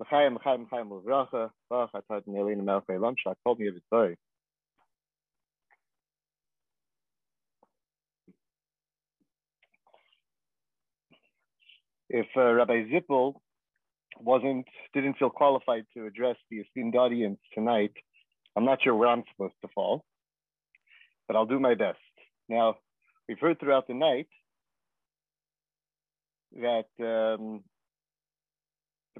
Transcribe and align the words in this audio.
Ve'elam, 0.00 0.38
told 3.44 3.58
me 3.58 3.68
of. 3.68 4.16
If 12.12 12.26
uh, 12.36 12.52
Rabbi 12.52 12.84
Zippel 12.90 13.34
wasn't, 14.18 14.66
didn't 14.94 15.16
feel 15.18 15.30
qualified 15.30 15.84
to 15.96 16.06
address 16.06 16.36
the 16.50 16.56
esteemed 16.58 16.96
audience 16.96 17.38
tonight, 17.54 17.92
I'm 18.56 18.64
not 18.64 18.82
sure 18.82 18.94
where 18.96 19.08
I'm 19.08 19.22
supposed 19.32 19.54
to 19.62 19.68
fall, 19.74 20.04
but 21.28 21.36
I'll 21.36 21.46
do 21.46 21.60
my 21.60 21.74
best. 21.74 21.98
Now, 22.48 22.76
we've 23.28 23.38
heard 23.38 23.60
throughout 23.60 23.86
the 23.86 23.94
night 23.94 24.26
that 26.60 26.88
um, 26.98 27.62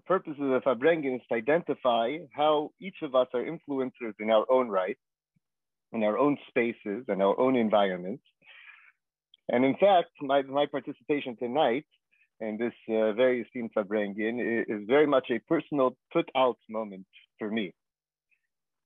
the 0.00 0.06
purpose 0.06 0.34
of 0.40 0.48
the 0.48 0.60
Farbrengen 0.60 1.16
is 1.16 1.22
to 1.28 1.34
identify 1.34 2.16
how 2.32 2.70
each 2.80 2.96
of 3.02 3.14
us 3.14 3.26
are 3.34 3.44
influencers 3.44 4.14
in 4.18 4.30
our 4.30 4.46
own 4.50 4.68
right, 4.68 4.96
in 5.92 6.02
our 6.04 6.16
own 6.18 6.38
spaces 6.48 7.04
and 7.08 7.22
our 7.22 7.38
own 7.38 7.56
environments. 7.56 8.22
And 9.50 9.64
in 9.64 9.74
fact, 9.74 10.10
my, 10.22 10.42
my 10.42 10.66
participation 10.66 11.36
tonight 11.36 11.84
in 12.40 12.56
this 12.56 12.72
uh, 12.88 13.12
very 13.12 13.42
esteemed 13.42 13.70
Farbrengen 13.76 14.40
is, 14.40 14.66
is 14.68 14.86
very 14.86 15.06
much 15.06 15.26
a 15.30 15.38
personal 15.40 15.96
put 16.12 16.30
out 16.36 16.56
moment 16.68 17.06
for 17.38 17.50
me. 17.50 17.74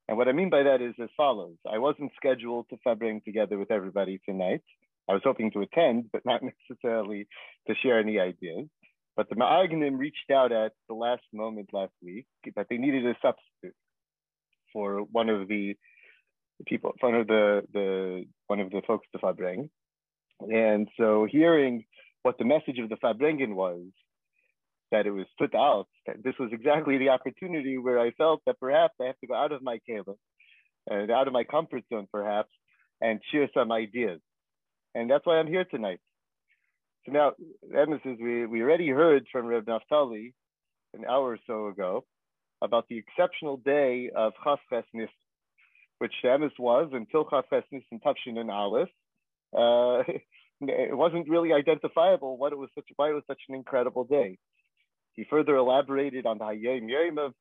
And 0.08 0.18
what 0.18 0.28
I 0.28 0.32
mean 0.32 0.50
by 0.50 0.64
that 0.64 0.82
is 0.82 0.94
as 1.00 1.08
follows. 1.16 1.56
I 1.70 1.78
wasn't 1.78 2.12
scheduled 2.16 2.66
to 2.70 2.76
Farbring 2.82 3.22
together 3.24 3.56
with 3.58 3.70
everybody 3.70 4.20
tonight. 4.28 4.62
I 5.08 5.12
was 5.12 5.22
hoping 5.24 5.50
to 5.52 5.60
attend, 5.60 6.06
but 6.12 6.24
not 6.24 6.42
necessarily 6.70 7.28
to 7.68 7.74
share 7.82 8.00
any 8.00 8.18
ideas. 8.18 8.66
But 9.16 9.28
the 9.28 9.36
Ma'agnim 9.36 9.98
reached 9.98 10.30
out 10.32 10.52
at 10.52 10.72
the 10.88 10.94
last 10.94 11.22
moment 11.32 11.70
last 11.72 11.92
week 12.02 12.26
that 12.56 12.66
they 12.68 12.78
needed 12.78 13.06
a 13.06 13.14
substitute 13.22 13.76
for 14.72 15.02
one 15.12 15.28
of 15.28 15.46
the 15.48 15.76
people, 16.66 16.92
one 17.00 17.14
of 17.14 17.26
the, 17.26 17.62
the 17.72 18.24
one 18.48 18.60
of 18.60 18.70
the 18.70 18.82
folks 18.86 19.06
to 19.12 19.18
Farbring. 19.18 19.70
And 20.40 20.88
so 20.98 21.26
hearing 21.30 21.84
what 22.22 22.38
the 22.38 22.44
message 22.44 22.78
of 22.78 22.88
the 22.88 22.96
Farbrengen 22.96 23.54
was, 23.54 23.82
that 24.90 25.06
it 25.06 25.10
was 25.10 25.26
put 25.38 25.54
out, 25.54 25.86
this 26.22 26.34
was 26.38 26.50
exactly 26.52 26.98
the 26.98 27.08
opportunity 27.08 27.78
where 27.78 27.98
I 27.98 28.10
felt 28.12 28.42
that 28.46 28.60
perhaps 28.60 28.94
I 29.00 29.06
have 29.06 29.18
to 29.20 29.26
go 29.26 29.34
out 29.34 29.52
of 29.52 29.62
my 29.62 29.78
keva 29.88 30.14
and 30.88 31.10
uh, 31.10 31.14
out 31.14 31.26
of 31.26 31.32
my 31.32 31.44
comfort 31.44 31.82
zone 31.92 32.06
perhaps 32.12 32.50
and 33.00 33.20
share 33.32 33.48
some 33.54 33.72
ideas. 33.72 34.20
And 34.94 35.10
that's 35.10 35.26
why 35.26 35.38
I'm 35.38 35.46
here 35.46 35.64
tonight. 35.64 36.00
So 37.06 37.12
now, 37.12 37.32
emissaries, 37.76 38.18
we, 38.22 38.46
we 38.46 38.62
already 38.62 38.88
heard 38.88 39.26
from 39.30 39.46
Reb 39.46 39.66
Naftali 39.66 40.32
an 40.94 41.04
hour 41.04 41.32
or 41.32 41.38
so 41.46 41.68
ago 41.68 42.04
about 42.62 42.88
the 42.88 42.96
exceptional 42.96 43.58
day 43.58 44.10
of 44.14 44.32
Chafres 44.42 44.84
Nis, 44.94 45.10
which 45.98 46.14
Emes 46.24 46.58
was 46.58 46.90
until 46.92 47.26
Chafres 47.26 47.64
Nis 47.70 47.82
and 47.90 48.02
Tafshin 48.02 48.38
and 48.38 48.50
Aleph. 48.50 48.88
Uh, 49.56 50.02
it 50.62 50.96
wasn't 50.96 51.28
really 51.28 51.52
identifiable 51.52 52.38
what 52.38 52.52
it 52.52 52.58
was 52.58 52.70
such, 52.74 52.86
why 52.96 53.10
it 53.10 53.14
was 53.14 53.24
such 53.26 53.40
an 53.48 53.54
incredible 53.54 54.04
day. 54.04 54.38
He 55.12 55.24
further 55.28 55.56
elaborated 55.56 56.24
on 56.24 56.38
the 56.38 56.44
Hayom 56.44 56.88
Yom 56.88 57.18
of 57.18 57.34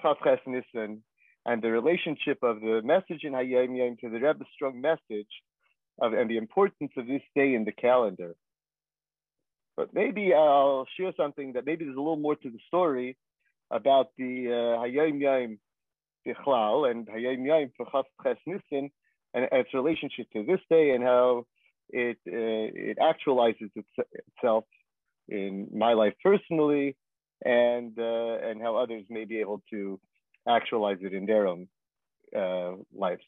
Chafres 0.00 0.38
Nissen 0.46 1.02
and 1.44 1.60
the 1.60 1.72
relationship 1.72 2.38
of 2.42 2.60
the 2.60 2.82
message 2.84 3.24
in 3.24 3.32
Hayom 3.32 3.76
Yom 3.76 3.96
to 4.00 4.10
the 4.10 4.24
Rebbe's 4.24 4.46
strong 4.54 4.80
message 4.80 5.30
of, 6.00 6.12
and 6.12 6.30
the 6.30 6.36
importance 6.36 6.92
of 6.96 7.08
this 7.08 7.22
day 7.34 7.54
in 7.54 7.64
the 7.64 7.72
calendar. 7.72 8.36
But 9.76 9.92
maybe 9.92 10.32
I'll 10.32 10.86
share 10.98 11.12
something 11.16 11.52
that 11.52 11.66
maybe 11.66 11.84
there's 11.84 11.96
a 11.96 12.00
little 12.00 12.16
more 12.16 12.36
to 12.36 12.50
the 12.50 12.58
story 12.66 13.16
about 13.70 14.08
the 14.16 14.48
uh, 14.48 14.82
Hayom 14.82 15.20
Yom 15.20 15.58
Bichlal 16.26 16.90
and 16.90 17.06
Hayom 17.06 17.46
Yom 17.46 17.70
for 17.76 17.86
Chafres 17.86 18.38
Nissen 18.46 18.90
and 19.34 19.48
its 19.52 19.74
relationship 19.74 20.30
to 20.32 20.44
this 20.44 20.60
day 20.70 20.90
and 20.90 21.04
how 21.04 21.46
it 21.90 22.16
uh, 22.26 22.90
it 22.90 22.98
actualizes 22.98 23.70
its, 23.74 23.88
itself 24.12 24.64
in 25.28 25.68
my 25.74 25.92
life 25.92 26.14
personally, 26.22 26.96
and 27.44 27.98
uh, 27.98 28.38
and 28.42 28.62
how 28.62 28.76
others 28.76 29.04
may 29.10 29.24
be 29.24 29.40
able 29.40 29.62
to 29.70 30.00
actualize 30.48 30.98
it 31.02 31.12
in 31.12 31.26
their 31.26 31.46
own 31.46 31.68
uh, 32.36 32.72
lives. 32.94 33.22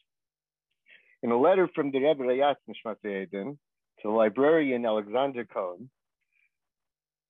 In 1.22 1.30
a 1.30 1.38
letter 1.38 1.68
from 1.74 1.90
the 1.90 1.98
Rebbe 1.98 2.22
Rayatz 2.22 2.56
Nishmat 2.68 2.96
to 3.02 3.56
the 4.04 4.10
librarian 4.10 4.86
Alexander 4.86 5.44
Cohen, 5.44 5.90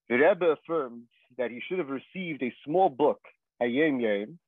the 0.08 0.16
Rebbe 0.16 0.46
affirms 0.46 1.04
that 1.36 1.50
he 1.50 1.60
should 1.66 1.78
have 1.78 1.88
received 1.88 2.42
a 2.42 2.54
small 2.64 2.88
book, 2.88 3.20
Hayom 3.62 4.00
Yom, 4.00 4.38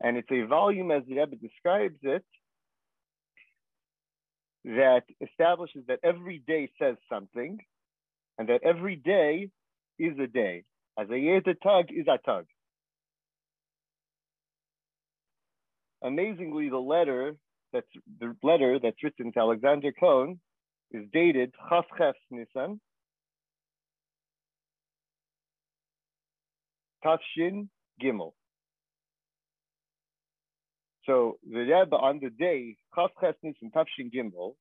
and 0.00 0.16
it's 0.16 0.30
a 0.30 0.46
volume, 0.46 0.90
as 0.90 1.02
the 1.08 1.16
Rebbe 1.16 1.36
describes 1.36 1.98
it, 2.02 2.24
that 4.64 5.02
establishes 5.20 5.84
that 5.88 6.00
every 6.02 6.42
day 6.46 6.70
says 6.80 6.96
something, 7.08 7.58
and 8.38 8.48
that 8.48 8.62
every 8.62 8.96
day 8.96 9.50
is 9.98 10.18
a 10.18 10.26
day. 10.26 10.64
As 10.98 11.08
a 11.10 11.54
tug 11.62 11.86
is 11.90 12.06
a 12.08 12.18
tug. 12.18 12.46
Amazingly, 16.02 16.68
the 16.68 16.78
letter 16.78 17.36
that's 17.72 17.86
the 18.20 18.34
letter 18.42 18.78
that's 18.82 19.02
written 19.02 19.32
to 19.32 19.40
Alexander 19.40 19.92
Cohen 19.92 20.40
is 20.90 21.04
dated 21.12 21.52
Chafches 21.68 22.14
Nisan, 22.30 22.80
Tafshin 27.04 27.68
Gimel. 28.02 28.32
So 31.06 31.38
the 31.50 31.60
Rebbe 31.60 31.96
on 31.96 32.20
the 32.20 32.30
day 32.30 32.76
Chafches 32.94 33.34
Nisan 33.42 33.70
Tafshin 33.74 34.12
Gimel 34.14 34.54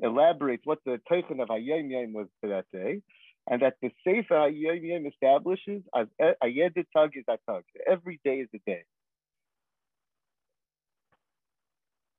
elaborates 0.00 0.64
what 0.64 0.78
the 0.86 1.00
Teichen 1.10 1.42
of 1.42 1.48
Hayom 1.48 1.90
Yom 1.90 2.12
was 2.14 2.28
for 2.40 2.48
that 2.48 2.64
day, 2.72 3.02
and 3.48 3.60
that 3.62 3.74
the 3.82 3.90
Sefer 4.02 4.34
Hayom 4.34 4.82
Yom 4.82 5.06
establishes 5.06 5.82
as 5.94 6.06
Ayed 6.20 6.74
Tag 6.96 7.10
is 7.14 7.24
a 7.28 7.38
Tag. 7.48 7.64
Every 7.86 8.20
day 8.24 8.36
is 8.36 8.48
a 8.54 8.58
day. 8.66 8.84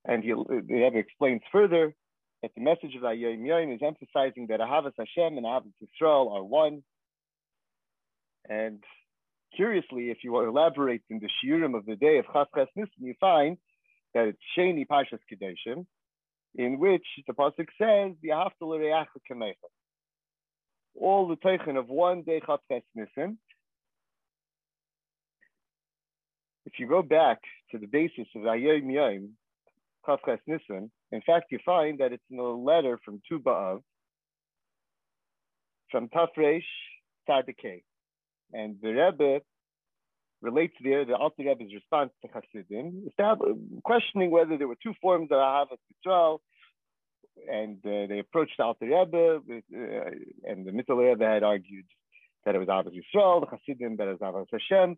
And 0.05 0.23
he, 0.23 0.31
the 0.31 0.63
Rebbe 0.69 0.97
explains 0.97 1.41
further 1.51 1.95
that 2.41 2.51
the 2.55 2.61
message 2.61 2.95
of 2.95 3.01
Hayom 3.01 3.45
Yom 3.45 3.71
is 3.71 3.81
emphasizing 3.81 4.47
that 4.47 4.59
Ahavas 4.59 4.93
Hashem 4.97 5.37
and 5.37 5.45
Ahavas 5.45 5.71
Yisrael 5.81 6.31
are 6.31 6.43
one. 6.43 6.83
And 8.49 8.83
curiously, 9.55 10.11
if 10.11 10.23
you 10.23 10.37
elaborate 10.39 11.01
in 11.09 11.19
the 11.19 11.29
shiurim 11.43 11.77
of 11.77 11.85
the 11.85 11.95
day 11.95 12.17
of 12.17 12.25
Chafres 12.25 12.67
Nisan, 12.75 12.91
you 12.99 13.15
find 13.19 13.57
that 14.13 14.27
it's 14.27 14.39
Sheni 14.57 14.85
Pashas 14.85 15.19
Kedeshim, 15.31 15.85
in 16.55 16.79
which 16.79 17.05
the 17.27 17.33
pasuk 17.33 17.67
says, 17.77 18.15
"V'ahavta 18.23 19.19
kamecha." 19.29 19.69
All 20.99 21.27
the 21.27 21.37
teichen 21.37 21.77
of 21.77 21.89
one 21.89 22.21
day 22.21 22.39
Chavtes 22.41 22.83
Nissen. 22.95 23.39
If 26.65 26.79
you 26.79 26.87
go 26.87 27.01
back 27.01 27.39
to 27.71 27.77
the 27.77 27.87
basis 27.87 28.27
of 28.35 28.43
Ayom 28.43 28.93
Yom 28.93 29.37
Chavtes 30.05 30.39
Nissen, 30.47 30.91
in 31.11 31.21
fact, 31.21 31.51
you 31.51 31.59
find 31.65 31.99
that 31.99 32.13
it's 32.13 32.23
in 32.29 32.39
a 32.39 32.43
letter 32.43 32.99
from 33.03 33.21
Tu 33.27 33.41
from 35.89 36.09
Tafresh 36.09 36.63
Tzadikei, 37.29 37.83
and 38.53 38.77
the 38.81 38.89
Rebbe 38.89 39.41
relates 40.41 40.75
there 40.83 41.05
the 41.05 41.15
Alter 41.15 41.43
Rebbe's 41.43 41.73
response 41.73 42.11
to 42.21 42.31
Hasidim, 42.31 43.09
questioning 43.83 44.29
whether 44.29 44.57
there 44.57 44.67
were 44.67 44.77
two 44.81 44.93
forms 45.01 45.29
of 45.31 45.37
Ahavas 45.37 45.77
Yisrael, 45.91 46.39
and 47.49 47.77
uh, 47.85 48.07
they 48.07 48.19
approached 48.19 48.53
the 48.57 48.63
Alter 48.63 48.85
Rebbe, 48.85 49.41
with, 49.47 49.63
uh, 49.73 50.49
and 50.49 50.65
the 50.65 50.71
Mittel 50.71 50.97
Rebbe 50.97 51.25
had 51.25 51.43
argued 51.43 51.85
that 52.45 52.55
it 52.55 52.59
was 52.59 52.67
Ahavas 52.67 52.93
Yisrael, 52.93 53.41
the 53.41 53.57
Hasidim 53.57 53.97
that 53.97 54.07
it 54.07 54.19
was 54.19 54.33
Ahavas 54.33 54.47
Hashem, 54.51 54.97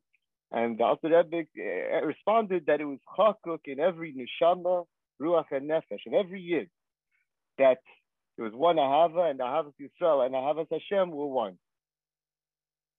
and 0.51 0.77
the 0.77 0.83
Alter 0.83 1.09
Rebbe 1.09 1.47
uh, 1.57 2.05
responded 2.05 2.65
that 2.67 2.81
it 2.81 2.85
was 2.85 2.99
Chakuk 3.17 3.59
in 3.65 3.79
every 3.79 4.13
Neshama, 4.13 4.85
Ruach 5.21 5.45
and 5.51 5.69
Nefesh, 5.69 6.05
in 6.05 6.13
every 6.13 6.41
Yid, 6.41 6.69
that 7.57 7.77
there 8.35 8.45
was 8.45 8.53
one 8.53 8.77
Ahava, 8.77 9.29
and 9.29 9.39
Ahavas 9.39 9.73
Yisrael 9.79 10.25
and 10.25 10.35
Ahavas 10.35 10.67
Hashem 10.71 11.11
were 11.11 11.27
one. 11.27 11.57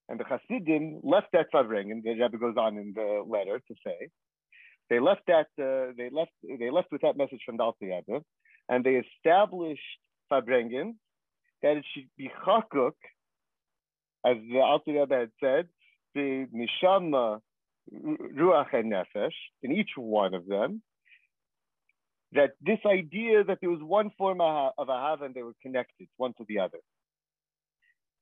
And 0.09 0.21
the 0.21 0.25
Hasidim 0.25 1.01
left 1.03 1.29
that 1.33 1.47
Favreng, 1.53 1.91
and 1.91 2.03
the 2.03 2.11
Rebbe 2.11 2.39
goes 2.39 2.57
on 2.57 2.79
in 2.79 2.93
the 2.95 3.25
letter 3.27 3.61
to 3.67 3.75
say, 3.85 4.09
they 4.89 5.01
left 5.01 5.23
that, 5.27 5.49
uh, 5.59 5.93
they 5.97 6.11
left, 6.11 6.31
they 6.43 6.71
left 6.71 6.93
with 6.93 7.03
that 7.03 7.17
message 7.17 7.41
from 7.45 7.59
Rebbe, 7.81 8.23
and 8.69 8.85
they 8.85 9.03
established 9.07 9.81
Farbrengen 10.31 10.95
that 11.63 11.77
it 11.79 11.85
should 11.93 12.09
be 12.17 12.31
Chakuk, 12.45 12.93
as 14.25 14.37
the 14.49 14.61
Alter 14.61 14.93
Rebbe 14.93 15.15
had 15.15 15.31
said, 15.43 15.69
the 16.15 16.47
Nishama, 16.55 17.41
Ruach, 17.93 18.73
and 18.73 18.93
Nefesh, 18.93 19.35
in 19.63 19.73
each 19.73 19.91
one 19.97 20.35
of 20.35 20.47
them, 20.47 20.83
that 22.33 22.51
this 22.61 22.79
idea 22.87 23.45
that 23.45 23.59
there 23.61 23.71
was 23.71 23.83
one 23.83 24.11
form 24.19 24.41
of 24.41 24.73
Ahav 24.79 25.23
and 25.23 25.35
they 25.35 25.43
were 25.43 25.55
connected, 25.63 26.09
one 26.17 26.33
to 26.39 26.45
the 26.49 26.59
other. 26.59 26.79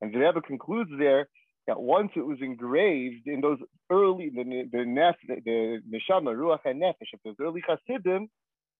And 0.01 0.13
the 0.13 0.19
Rebbe 0.19 0.41
concludes 0.41 0.91
there 0.97 1.27
that 1.67 1.79
once 1.79 2.11
it 2.15 2.25
was 2.25 2.37
engraved 2.41 3.27
in 3.27 3.41
those 3.41 3.59
early 3.89 4.29
the 4.29 4.43
the 4.71 4.85
nef, 4.85 5.15
the 5.27 5.81
neshama 5.89 6.35
ruach 6.35 6.59
and 6.65 6.81
nefesh 6.81 7.13
of 7.13 7.19
those 7.23 7.35
early 7.41 7.63
Hasidim, 7.67 8.29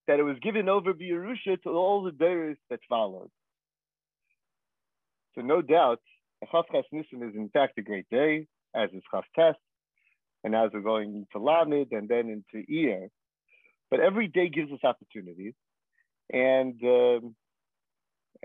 that 0.07 0.19
it 0.19 0.23
was 0.23 0.37
given 0.41 0.69
over 0.69 0.93
Yerusha 0.93 1.61
to 1.63 1.69
all 1.69 2.03
the 2.03 2.11
days 2.11 2.57
that 2.69 2.79
followed. 2.87 3.29
So 5.33 5.41
no 5.41 5.61
doubt, 5.61 5.99
Chafkas 6.53 6.83
Nissen 6.91 7.23
is 7.23 7.35
in 7.35 7.49
fact 7.49 7.77
a 7.77 7.81
great 7.81 8.05
day, 8.09 8.47
as 8.75 8.89
is 8.93 9.03
Test, 9.35 9.57
and 10.43 10.55
as 10.55 10.69
we're 10.73 10.81
going 10.81 11.15
into 11.15 11.43
Lamed 11.43 11.91
and 11.91 12.07
then 12.07 12.29
into 12.29 12.65
Iyar. 12.71 13.09
But 13.89 13.99
every 13.99 14.27
day 14.27 14.49
gives 14.49 14.71
us 14.71 14.79
opportunities, 14.83 15.53
and 16.31 16.79
um, 16.83 17.35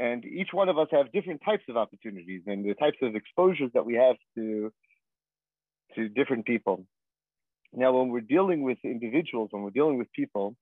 and 0.01 0.25
each 0.25 0.49
one 0.53 0.71
of 0.71 0.79
us 0.79 0.89
have 0.93 1.13
different 1.13 1.43
types 1.45 1.65
of 1.69 1.77
opportunities 1.77 2.41
and 2.47 2.65
the 2.65 2.73
types 2.75 2.97
of 3.03 3.15
exposures 3.15 3.71
that 3.75 3.85
we 3.85 3.95
have 3.95 4.17
to 4.35 4.73
to 5.95 6.09
different 6.09 6.47
people. 6.47 6.87
Now, 7.75 7.93
when 7.93 8.09
we're 8.09 8.21
dealing 8.21 8.63
with 8.63 8.79
individuals, 8.83 9.49
when 9.53 9.63
we're 9.63 9.71
dealing 9.71 9.99
with 9.99 10.11
people, 10.13 10.57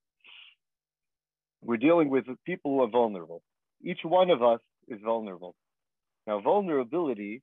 we're 1.63 1.77
dealing 1.77 2.09
with 2.09 2.25
people 2.45 2.71
who 2.71 2.83
are 2.83 2.89
vulnerable. 2.89 3.41
Each 3.81 3.99
one 4.03 4.29
of 4.29 4.43
us 4.43 4.59
is 4.89 4.99
vulnerable. 5.03 5.55
Now, 6.27 6.41
vulnerability 6.41 7.41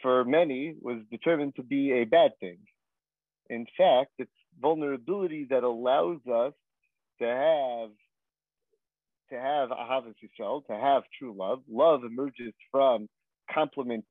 for 0.00 0.24
many 0.24 0.74
was 0.80 1.02
determined 1.10 1.56
to 1.56 1.62
be 1.62 1.92
a 1.92 2.04
bad 2.04 2.30
thing. 2.40 2.58
In 3.50 3.66
fact, 3.76 4.12
it's 4.18 4.30
vulnerability 4.58 5.48
that 5.50 5.64
allows 5.64 6.20
us 6.26 6.54
to 7.20 7.26
have 7.26 7.90
to 9.30 9.38
have 9.38 9.70
ahavas 9.70 10.14
yisrael, 10.22 10.66
to 10.66 10.74
have 10.74 11.02
true 11.18 11.34
love. 11.36 11.62
Love 11.70 12.04
emerges 12.04 12.52
from 12.70 13.08
complement, 13.52 14.04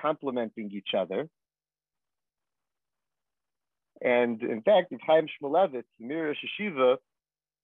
complementing 0.00 0.70
each 0.72 0.94
other. 0.96 1.28
And 4.00 4.42
in 4.42 4.62
fact, 4.62 4.92
if 4.92 5.00
Chaim 5.00 5.26
Shmulevitz, 5.42 5.84
Mir 5.98 6.34
Sheshiva, 6.34 6.96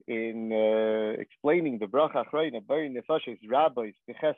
in 0.07 0.53
uh, 0.53 1.21
explaining 1.21 1.79
the 1.79 1.87
bracha 1.87 2.25
achrayna, 2.27 2.67
bari 2.67 2.91
nefashis 2.91 3.39
rabbis 3.49 3.95
beches 4.09 4.37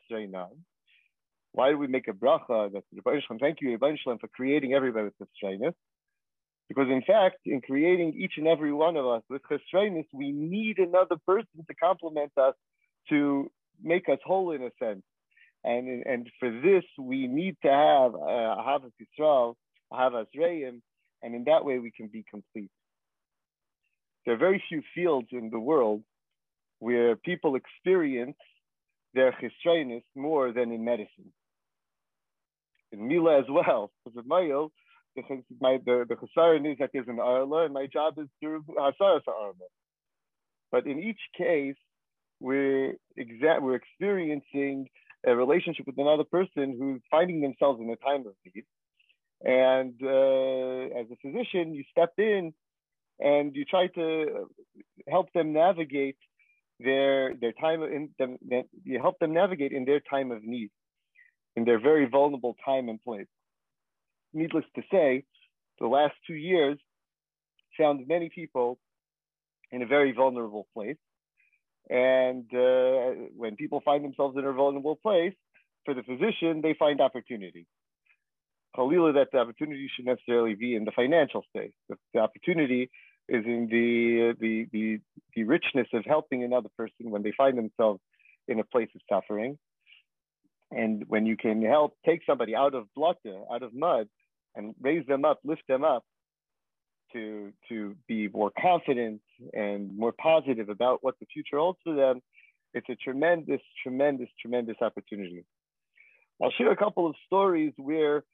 why 1.56 1.70
do 1.70 1.78
we 1.78 1.86
make 1.86 2.06
a 2.06 2.12
bracha 2.12 2.70
that 2.70 2.84
the 2.92 3.38
thank 3.40 3.62
you 3.62 3.76
Rebbeinu 3.76 4.20
for 4.20 4.28
creating 4.28 4.74
everybody 4.74 5.06
with 5.06 5.18
this 5.18 5.28
because 6.68 6.88
in 6.88 7.02
fact, 7.02 7.38
in 7.44 7.60
creating 7.60 8.14
each 8.18 8.32
and 8.36 8.46
every 8.46 8.72
one 8.72 8.96
of 8.96 9.06
us 9.06 9.22
with 9.28 9.42
chesroinus, 9.50 10.06
we 10.12 10.32
need 10.32 10.78
another 10.78 11.16
person 11.26 11.64
to 11.68 11.74
complement 11.74 12.32
us, 12.36 12.54
to 13.08 13.50
make 13.82 14.08
us 14.08 14.18
whole 14.24 14.52
in 14.52 14.62
a 14.62 14.70
sense. 14.82 15.02
And, 15.62 16.04
and 16.06 16.28
for 16.38 16.50
this, 16.50 16.84
we 16.98 17.26
need 17.26 17.56
to 17.62 17.68
have 17.68 18.14
uh, 18.14 18.18
Ahavas 18.18 18.92
Yisrael, 19.00 19.54
Ahavas 19.92 20.26
Reim, 20.36 20.82
and 21.22 21.34
in 21.34 21.44
that 21.44 21.64
way 21.64 21.78
we 21.78 21.90
can 21.90 22.08
be 22.08 22.24
complete. 22.28 22.70
There 24.24 24.34
are 24.34 24.38
very 24.38 24.62
few 24.68 24.82
fields 24.94 25.28
in 25.30 25.50
the 25.50 25.58
world 25.58 26.02
where 26.80 27.16
people 27.16 27.54
experience 27.56 28.36
their 29.14 29.32
chesroinus 29.32 30.02
more 30.14 30.52
than 30.52 30.72
in 30.72 30.84
medicine. 30.84 31.32
In 32.92 33.08
Mila 33.08 33.38
as 33.38 33.46
well, 33.48 33.90
because 34.04 34.18
of 34.18 34.26
My 35.60 35.78
the 35.84 36.04
the 36.08 36.16
chesaron 36.16 36.70
is 36.70 36.78
that 36.78 36.90
there's 36.92 37.08
an 37.08 37.20
arla, 37.20 37.64
and 37.64 37.74
my 37.74 37.86
job 37.86 38.18
is 38.18 38.28
to 38.42 38.64
hasaras 38.78 39.26
arla. 39.26 39.54
But 40.70 40.86
in 40.86 41.02
each 41.02 41.20
case, 41.36 41.76
we're 42.40 42.94
exa- 43.18 43.62
we're 43.62 43.76
experiencing 43.76 44.88
a 45.26 45.34
relationship 45.34 45.86
with 45.86 45.98
another 45.98 46.24
person 46.24 46.76
who's 46.78 47.00
finding 47.10 47.40
themselves 47.40 47.80
in 47.80 47.90
a 47.90 47.96
time 47.96 48.26
of 48.26 48.34
need. 48.44 48.64
And 49.44 49.94
uh, 50.02 50.98
as 51.00 51.06
a 51.10 51.16
physician, 51.22 51.74
you 51.74 51.84
step 51.90 52.12
in 52.18 52.52
and 53.18 53.54
you 53.54 53.64
try 53.64 53.86
to 53.88 54.48
help 55.08 55.32
them 55.32 55.52
navigate 55.52 56.18
their 56.80 57.34
their 57.36 57.52
time 57.52 57.82
in 57.82 58.10
them, 58.18 58.36
you 58.84 58.98
help 59.00 59.18
them 59.18 59.32
navigate 59.32 59.72
in 59.72 59.84
their 59.84 60.00
time 60.00 60.30
of 60.30 60.42
need, 60.44 60.70
in 61.56 61.64
their 61.64 61.80
very 61.80 62.06
vulnerable 62.06 62.54
time 62.64 62.88
and 62.88 63.02
place 63.02 63.26
needless 64.32 64.64
to 64.76 64.82
say, 64.90 65.24
the 65.80 65.86
last 65.86 66.14
two 66.26 66.34
years 66.34 66.78
found 67.78 68.06
many 68.08 68.30
people 68.34 68.78
in 69.70 69.82
a 69.82 69.86
very 69.86 70.12
vulnerable 70.12 70.66
place. 70.74 70.96
And 71.88 72.44
uh, 72.52 73.28
when 73.36 73.56
people 73.56 73.80
find 73.84 74.04
themselves 74.04 74.36
in 74.36 74.44
a 74.44 74.52
vulnerable 74.52 74.96
place, 74.96 75.34
for 75.84 75.94
the 75.94 76.02
physician, 76.02 76.60
they 76.62 76.74
find 76.78 77.00
opportunity. 77.00 77.66
Khalila, 78.76 79.14
that 79.14 79.28
the 79.32 79.38
opportunity 79.38 79.88
should 79.94 80.04
necessarily 80.04 80.54
be 80.54 80.74
in 80.74 80.84
the 80.84 80.90
financial 80.90 81.42
space. 81.48 81.72
The, 81.88 81.96
the 82.12 82.20
opportunity 82.20 82.90
is 83.28 83.44
in 83.46 83.68
the, 83.70 84.34
the, 84.38 84.66
the, 84.72 85.00
the 85.34 85.44
richness 85.44 85.86
of 85.94 86.04
helping 86.04 86.44
another 86.44 86.68
person 86.76 87.10
when 87.10 87.22
they 87.22 87.32
find 87.36 87.56
themselves 87.56 88.00
in 88.48 88.60
a 88.60 88.64
place 88.64 88.88
of 88.94 89.00
suffering. 89.08 89.58
And 90.70 91.04
when 91.08 91.26
you 91.26 91.36
can 91.36 91.62
help 91.62 91.96
take 92.04 92.22
somebody 92.26 92.54
out 92.54 92.74
of 92.74 92.86
blotter, 92.94 93.38
out 93.52 93.62
of 93.62 93.72
mud, 93.74 94.08
and 94.54 94.74
raise 94.80 95.06
them 95.06 95.24
up, 95.24 95.40
lift 95.44 95.62
them 95.68 95.84
up 95.84 96.04
to, 97.12 97.52
to 97.68 97.94
be 98.08 98.28
more 98.28 98.50
confident 98.60 99.20
and 99.52 99.96
more 99.96 100.12
positive 100.12 100.68
about 100.68 100.98
what 101.02 101.14
the 101.20 101.26
future 101.32 101.58
holds 101.58 101.78
for 101.84 101.94
them, 101.94 102.20
it's 102.74 102.88
a 102.88 102.96
tremendous, 102.96 103.60
tremendous, 103.82 104.28
tremendous 104.40 104.76
opportunity. 104.80 105.44
I'll 106.42 106.50
share 106.58 106.72
a 106.72 106.76
couple 106.76 107.06
of 107.06 107.14
stories 107.26 107.72
where 107.76 108.24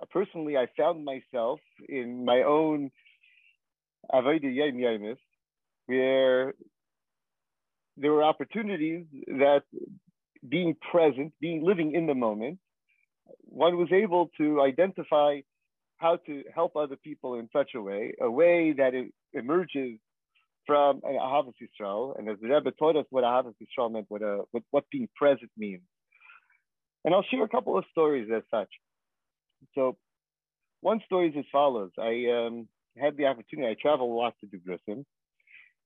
uh, 0.00 0.06
personally 0.10 0.56
I 0.56 0.66
found 0.76 1.04
myself 1.04 1.60
in 1.88 2.24
my 2.24 2.42
own 2.42 2.90
Avodah 4.12 4.52
Yom 4.52 4.76
Yomis, 4.76 5.18
where 5.86 6.54
there 7.96 8.12
were 8.12 8.24
opportunities 8.24 9.04
that 9.26 9.62
being 10.48 10.74
present, 10.90 11.32
being 11.40 11.62
living 11.62 11.94
in 11.94 12.06
the 12.06 12.14
moment, 12.14 12.58
one 13.40 13.76
was 13.76 13.88
able 13.92 14.30
to 14.38 14.62
identify 14.62 15.40
how 15.98 16.16
to 16.26 16.42
help 16.54 16.76
other 16.76 16.96
people 16.96 17.34
in 17.34 17.48
such 17.52 17.72
a 17.74 17.80
way, 17.80 18.14
a 18.20 18.30
way 18.30 18.72
that 18.72 18.94
it 18.94 19.12
emerges 19.34 19.98
from 20.66 21.00
an 21.04 21.18
Ahavas 21.20 21.52
Yisrael. 21.60 22.18
And 22.18 22.28
as 22.28 22.36
the 22.40 22.48
Rebbe 22.48 22.70
taught 22.72 22.96
us 22.96 23.06
what 23.10 23.24
Ahavas 23.24 23.54
Yisrael 23.60 23.92
meant, 23.92 24.06
what, 24.08 24.22
a, 24.22 24.42
what, 24.50 24.62
what 24.70 24.84
being 24.90 25.08
present 25.14 25.50
means. 25.56 25.82
And 27.04 27.14
I'll 27.14 27.24
share 27.30 27.44
a 27.44 27.48
couple 27.48 27.76
of 27.76 27.84
stories 27.90 28.28
as 28.34 28.42
such. 28.50 28.68
So 29.74 29.96
one 30.80 31.00
story 31.04 31.28
is 31.28 31.34
as 31.38 31.44
follows. 31.52 31.90
I 31.98 32.46
um, 32.46 32.68
had 32.96 33.16
the 33.16 33.26
opportunity, 33.26 33.68
I 33.68 33.76
travel 33.80 34.12
a 34.12 34.16
lot 34.16 34.34
to 34.40 34.46
do 34.46 34.58
brissim, 34.58 35.04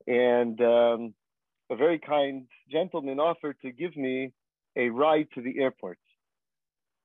and 0.07 0.61
um, 0.61 1.15
a 1.71 1.77
very 1.77 1.99
kind 1.99 2.47
gentleman 2.71 3.19
offered 3.19 3.57
to 3.63 3.73
give 3.73 3.97
me 3.97 4.33
a 4.77 4.89
ride 4.89 5.29
to 5.35 5.43
the 5.43 5.61
airport 5.61 5.99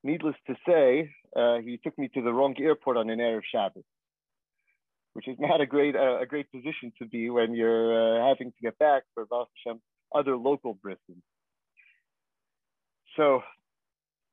needless 0.02 0.36
to 0.46 0.54
say, 0.66 1.10
uh, 1.36 1.58
he 1.58 1.78
took 1.82 1.96
me 1.98 2.08
to 2.14 2.22
the 2.22 2.32
wrong 2.32 2.54
airport 2.58 2.96
on 2.96 3.10
an 3.10 3.18
Erev 3.18 3.42
Shabbat, 3.54 3.84
which 5.12 5.28
is 5.28 5.36
not 5.38 5.60
a 5.60 5.66
great 5.66 5.96
uh, 5.96 6.20
a 6.20 6.26
great 6.26 6.50
position 6.50 6.92
to 6.98 7.06
be 7.06 7.30
when 7.30 7.54
you're 7.54 8.22
uh, 8.22 8.28
having 8.28 8.50
to 8.50 8.58
get 8.62 8.78
back 8.78 9.02
for 9.14 9.26
Hashem, 9.30 9.80
other 10.14 10.36
local 10.36 10.74
Brisbane. 10.74 11.22
So 13.16 13.42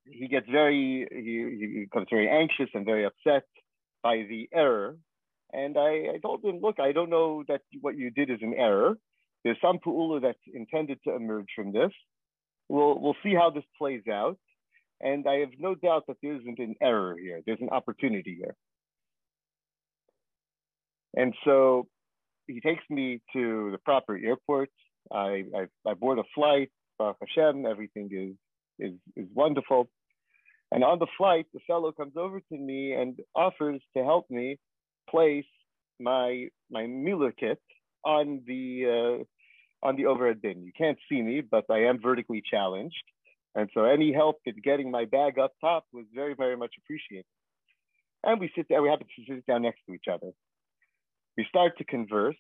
he 0.06 0.28
gets 0.28 0.48
very 0.50 1.08
he, 1.12 1.58
he 1.60 1.80
becomes 1.86 2.08
very 2.10 2.30
anxious 2.30 2.70
and 2.74 2.86
very 2.86 3.06
upset 3.06 3.44
by 4.04 4.26
the 4.30 4.50
error. 4.54 4.98
And 5.54 5.78
I, 5.78 6.16
I 6.16 6.20
told 6.22 6.44
him, 6.44 6.60
look, 6.62 6.78
I 6.80 6.92
don't 6.92 7.10
know 7.10 7.44
that 7.48 7.62
what 7.80 7.98
you 7.98 8.10
did 8.10 8.30
is 8.30 8.40
an 8.42 8.54
error. 8.54 8.98
There's 9.44 9.58
some 9.62 9.80
pu'ula 9.80 10.22
that's 10.22 10.38
intended 10.54 11.00
to 11.06 11.16
emerge 11.16 11.48
from 11.56 11.72
this. 11.72 11.92
We'll, 12.70 13.00
we'll 13.00 13.16
see 13.24 13.34
how 13.34 13.50
this 13.50 13.64
plays 13.78 14.04
out. 14.12 14.38
And 15.00 15.28
I 15.28 15.36
have 15.40 15.52
no 15.60 15.76
doubt 15.76 16.06
that 16.08 16.18
there 16.22 16.36
isn't 16.36 16.60
an 16.60 16.76
error 16.82 17.16
here. 17.20 17.42
There's 17.46 17.62
an 17.62 17.70
opportunity 17.70 18.36
here. 18.40 18.56
And 21.16 21.34
so 21.46 21.88
he 22.48 22.60
takes 22.62 22.84
me 22.90 23.22
to 23.34 23.72
the 23.72 23.78
proper 23.78 24.18
airport. 24.18 24.70
I, 25.12 25.44
I, 25.56 25.90
I 25.90 25.94
board 25.94 26.20
a 26.20 26.24
flight, 26.34 26.70
Baruch 26.98 27.18
Hashem, 27.22 27.66
everything 27.66 28.10
is, 28.12 28.88
is, 28.88 28.96
is 29.16 29.28
wonderful. 29.34 29.90
And 30.72 30.84
on 30.84 31.00
the 31.00 31.08
flight, 31.18 31.46
the 31.54 31.60
fellow 31.66 31.92
comes 31.92 32.14
over 32.18 32.40
to 32.40 32.58
me 32.58 32.94
and 32.94 33.18
offers 33.36 33.82
to 33.96 34.04
help 34.04 34.30
me 34.30 34.58
place 35.10 35.46
my 36.00 36.48
my 36.70 36.84
milah 36.84 37.32
kit 37.38 37.60
on 38.04 38.42
the 38.46 39.20
uh, 39.22 39.24
on 39.84 39.96
the 39.96 40.06
overhead 40.06 40.42
bin. 40.42 40.64
You 40.64 40.72
can't 40.78 40.98
see 41.10 41.22
me, 41.22 41.42
but 41.42 41.66
I 41.70 41.84
am 41.86 42.02
vertically 42.02 42.42
challenged. 42.50 43.04
And 43.56 43.70
so 43.74 43.86
any 43.86 44.14
help 44.14 44.38
in 44.46 44.56
getting 44.64 44.92
my 44.92 45.06
bag 45.06 45.40
up 45.40 45.54
top 45.62 45.86
was 45.92 46.06
very, 46.14 46.36
very 46.36 46.56
much 46.56 46.74
appreciated. 46.80 47.26
And 48.24 48.40
we 48.40 48.52
sit 48.56 48.68
there, 48.70 48.82
we 48.82 48.90
happen 48.90 49.08
to 49.08 49.36
sit 49.36 49.46
down 49.46 49.64
next 49.64 49.80
to 49.88 49.94
each 49.94 50.06
other. 50.12 50.32
We 51.38 51.46
start 51.48 51.78
to 51.78 51.84
converse, 51.84 52.36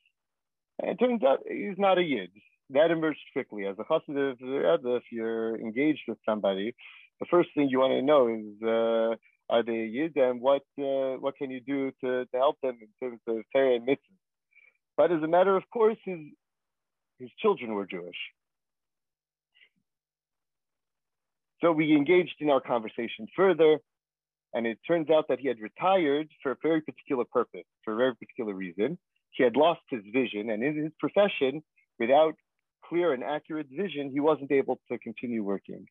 and 0.79 0.91
it 0.91 0.98
turns 0.98 1.24
out 1.24 1.39
he's 1.48 1.77
not 1.77 1.98
a 1.98 2.03
Yid. 2.03 2.32
That 2.72 2.91
emerged 2.91 3.20
quickly. 3.32 3.65
As 3.65 3.77
a 3.79 3.84
chassid 3.84 4.32
of 4.32 4.86
if 4.86 5.03
you're 5.12 5.56
engaged 5.56 6.01
with 6.08 6.17
somebody, 6.27 6.75
the 7.20 7.27
first 7.32 7.50
thing 7.56 7.70
you 7.70 7.79
want 7.79 7.94
to 7.94 8.01
know 8.01 8.27
is, 8.27 8.62
uh, 8.62 9.15
are 9.53 9.63
they 9.63 9.82
a 9.82 9.86
Yid 9.86 10.17
and 10.17 10.41
what 10.41 10.63
uh, 10.79 11.15
what 11.24 11.38
can 11.38 11.51
you 11.51 11.62
do 11.62 11.91
to, 12.01 12.25
to 12.25 12.38
help 12.38 12.58
them 12.62 12.77
in 12.82 12.89
terms 13.01 13.22
of 13.27 13.44
Torah 13.53 13.75
and 13.75 13.86
mitzvah? 13.86 14.03
But 14.98 15.12
as 15.12 15.24
a 15.24 15.27
matter 15.27 15.56
of 15.56 15.63
course, 15.72 15.98
his 16.03 16.20
his 17.19 17.29
children 17.41 17.74
were 17.74 17.86
Jewish. 17.86 18.15
So 21.62 21.71
we 21.71 21.95
engaged 21.95 22.36
in 22.39 22.50
our 22.50 22.62
conversation 22.62 23.27
further, 23.36 23.79
and 24.53 24.67
it 24.67 24.77
turns 24.88 25.09
out 25.09 25.27
that 25.29 25.39
he 25.39 25.47
had 25.47 25.59
retired 25.59 26.29
for 26.43 26.51
a 26.51 26.55
very 26.62 26.81
particular 26.81 27.25
purpose, 27.25 27.65
for 27.83 27.93
a 27.93 27.97
very 27.97 28.15
particular 28.15 28.53
reason. 28.53 28.97
He 29.31 29.43
had 29.43 29.55
lost 29.55 29.81
his 29.89 30.01
vision, 30.13 30.51
and 30.51 30.63
in 30.63 30.75
his 30.83 30.91
profession, 31.00 31.63
without 32.00 32.36
clear 32.86 33.13
and 33.13 33.24
accurate 33.24 33.67
vision, 33.71 34.12
he 34.12 34.19
wasn't 34.19 34.51
able 34.51 34.79
to 34.91 34.97
continue 35.00 35.43
working. 35.43 35.86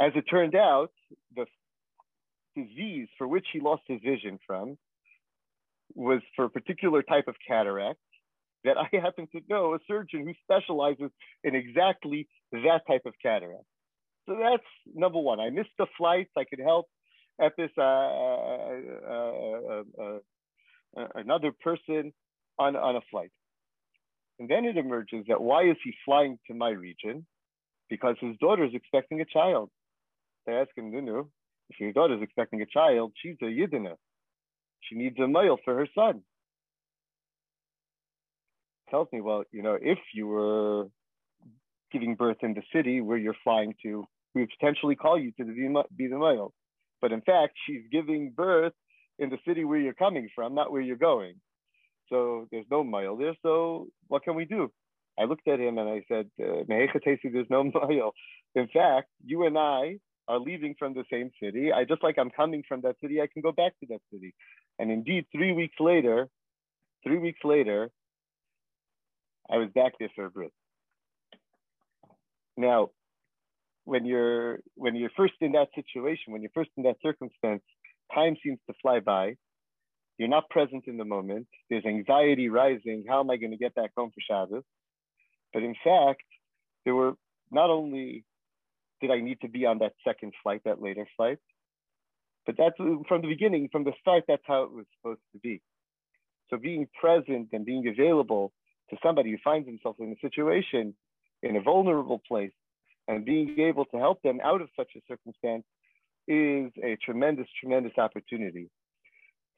As 0.00 0.12
it 0.14 0.24
turned 0.30 0.54
out, 0.54 0.92
the 1.36 1.46
disease 2.56 3.08
for 3.18 3.28
which 3.28 3.46
he 3.52 3.60
lost 3.60 3.82
his 3.86 4.00
vision 4.02 4.38
from 4.46 4.78
was 5.94 6.20
for 6.36 6.46
a 6.46 6.50
particular 6.50 7.02
type 7.02 7.28
of 7.28 7.34
cataract 7.46 7.98
that 8.64 8.76
I 8.76 8.88
happen 9.02 9.28
to 9.32 9.40
know 9.48 9.74
a 9.74 9.78
surgeon 9.86 10.26
who 10.26 10.34
specializes 10.42 11.10
in 11.44 11.54
exactly 11.54 12.26
that 12.52 12.80
type 12.86 13.02
of 13.06 13.14
cataract. 13.22 13.64
So 14.28 14.36
that's 14.38 14.62
number 14.94 15.18
one. 15.18 15.40
I 15.40 15.50
missed 15.50 15.70
the 15.78 15.86
flights. 15.96 16.30
I 16.36 16.44
could 16.44 16.60
help 16.60 16.86
at 17.40 17.52
this 17.56 17.70
uh, 17.78 17.82
uh, 17.82 19.82
uh, 19.98 20.18
another 21.14 21.52
person 21.62 22.12
on, 22.58 22.76
on 22.76 22.96
a 22.96 23.00
flight. 23.10 23.30
And 24.38 24.48
then 24.48 24.64
it 24.64 24.76
emerges 24.76 25.24
that 25.28 25.40
why 25.40 25.68
is 25.68 25.76
he 25.82 25.92
flying 26.04 26.38
to 26.46 26.54
my 26.54 26.70
region? 26.70 27.26
Because 27.88 28.16
his 28.20 28.36
daughter 28.38 28.64
is 28.64 28.74
expecting 28.74 29.20
a 29.20 29.24
child. 29.24 29.70
They 30.46 30.52
ask 30.52 30.70
him, 30.76 30.90
Nunu, 30.90 31.26
if 31.70 31.80
your 31.80 31.92
daughter 31.92 32.14
is 32.14 32.22
expecting 32.22 32.62
a 32.62 32.66
child, 32.66 33.12
she's 33.22 33.36
a 33.42 33.46
Yidina. 33.46 33.94
She 34.82 34.96
needs 34.96 35.18
a 35.18 35.26
male 35.26 35.58
for 35.64 35.74
her 35.74 35.88
son. 35.94 36.22
Tells 38.90 39.08
me, 39.12 39.20
well, 39.20 39.44
you 39.52 39.62
know, 39.62 39.76
if 39.80 39.98
you 40.14 40.26
were 40.26 40.86
giving 41.92 42.14
birth 42.14 42.38
in 42.42 42.54
the 42.54 42.62
city 42.74 43.00
where 43.00 43.18
you're 43.18 43.36
flying 43.44 43.74
to, 43.82 44.04
we 44.34 44.42
would 44.42 44.50
potentially 44.58 44.96
call 44.96 45.18
you 45.18 45.32
to 45.32 45.44
be 45.96 46.08
the 46.08 46.18
male. 46.18 46.52
But 47.00 47.12
in 47.12 47.20
fact, 47.22 47.54
she's 47.66 47.82
giving 47.90 48.32
birth 48.34 48.72
in 49.18 49.30
the 49.30 49.38
city 49.46 49.64
where 49.64 49.78
you're 49.78 49.94
coming 49.94 50.28
from, 50.34 50.54
not 50.54 50.72
where 50.72 50.80
you're 50.80 50.96
going. 50.96 51.34
So 52.08 52.46
there's 52.50 52.66
no 52.70 52.82
male 52.84 53.16
there. 53.16 53.34
So 53.42 53.88
what 54.08 54.22
can 54.22 54.34
we 54.34 54.44
do? 54.44 54.70
I 55.18 55.24
looked 55.24 55.48
at 55.48 55.60
him 55.60 55.78
and 55.78 55.88
I 55.88 56.02
said, 56.08 56.30
uh, 56.42 56.62
there's 56.68 57.46
no 57.50 57.64
male. 57.88 58.12
In 58.54 58.68
fact, 58.68 59.08
you 59.24 59.44
and 59.46 59.58
I 59.58 59.98
are 60.28 60.38
leaving 60.38 60.74
from 60.78 60.94
the 60.94 61.04
same 61.10 61.30
city. 61.42 61.72
I 61.72 61.84
just 61.84 62.02
like 62.02 62.16
I'm 62.18 62.30
coming 62.30 62.62
from 62.68 62.82
that 62.82 62.96
city, 63.00 63.20
I 63.20 63.26
can 63.32 63.42
go 63.42 63.52
back 63.52 63.72
to 63.80 63.86
that 63.90 64.00
city. 64.12 64.34
And 64.78 64.90
indeed, 64.90 65.26
three 65.32 65.52
weeks 65.52 65.74
later, 65.80 66.28
three 67.02 67.18
weeks 67.18 67.40
later, 67.44 67.90
I 69.50 69.56
was 69.56 69.68
back 69.74 69.92
there 69.98 70.10
for 70.14 70.26
a 70.26 70.30
brit. 70.30 70.52
Now, 72.56 72.90
when 73.84 74.04
you're 74.04 74.58
when 74.74 74.96
you're 74.96 75.10
first 75.16 75.34
in 75.40 75.52
that 75.52 75.68
situation, 75.74 76.32
when 76.32 76.42
you're 76.42 76.50
first 76.54 76.70
in 76.76 76.82
that 76.84 76.96
circumstance, 77.02 77.62
time 78.14 78.36
seems 78.44 78.58
to 78.68 78.74
fly 78.82 79.00
by. 79.00 79.36
You're 80.18 80.28
not 80.28 80.50
present 80.50 80.84
in 80.88 80.96
the 80.96 81.04
moment. 81.04 81.46
There's 81.70 81.86
anxiety 81.86 82.48
rising. 82.48 83.04
How 83.08 83.20
am 83.20 83.30
I 83.30 83.36
going 83.36 83.52
to 83.52 83.56
get 83.56 83.74
back 83.74 83.90
home 83.96 84.10
for 84.10 84.20
Shabbos? 84.20 84.64
But 85.54 85.62
in 85.62 85.74
fact, 85.84 86.24
there 86.84 86.94
were 86.94 87.14
not 87.50 87.70
only 87.70 88.24
did 89.00 89.12
I 89.12 89.20
need 89.20 89.40
to 89.42 89.48
be 89.48 89.64
on 89.64 89.78
that 89.78 89.92
second 90.06 90.32
flight, 90.42 90.62
that 90.64 90.82
later 90.82 91.06
flight, 91.16 91.38
but 92.46 92.56
that's 92.58 92.76
from 92.76 93.22
the 93.22 93.28
beginning, 93.28 93.68
from 93.70 93.84
the 93.84 93.92
start, 94.00 94.24
that's 94.26 94.42
how 94.46 94.64
it 94.64 94.72
was 94.72 94.86
supposed 94.96 95.20
to 95.32 95.38
be. 95.38 95.62
So 96.50 96.56
being 96.56 96.88
present 97.00 97.48
and 97.52 97.64
being 97.64 97.86
available 97.86 98.52
to 98.90 98.96
somebody 99.02 99.30
who 99.30 99.38
finds 99.42 99.68
himself 99.68 99.96
in 99.98 100.12
a 100.12 100.20
situation 100.20 100.94
in 101.42 101.56
a 101.56 101.60
vulnerable 101.60 102.20
place 102.26 102.52
and 103.06 103.24
being 103.24 103.58
able 103.60 103.84
to 103.86 103.96
help 103.98 104.20
them 104.22 104.38
out 104.42 104.60
of 104.60 104.68
such 104.76 104.90
a 104.96 105.00
circumstance 105.08 105.64
is 106.26 106.70
a 106.84 106.96
tremendous, 107.02 107.46
tremendous 107.58 107.96
opportunity. 107.96 108.68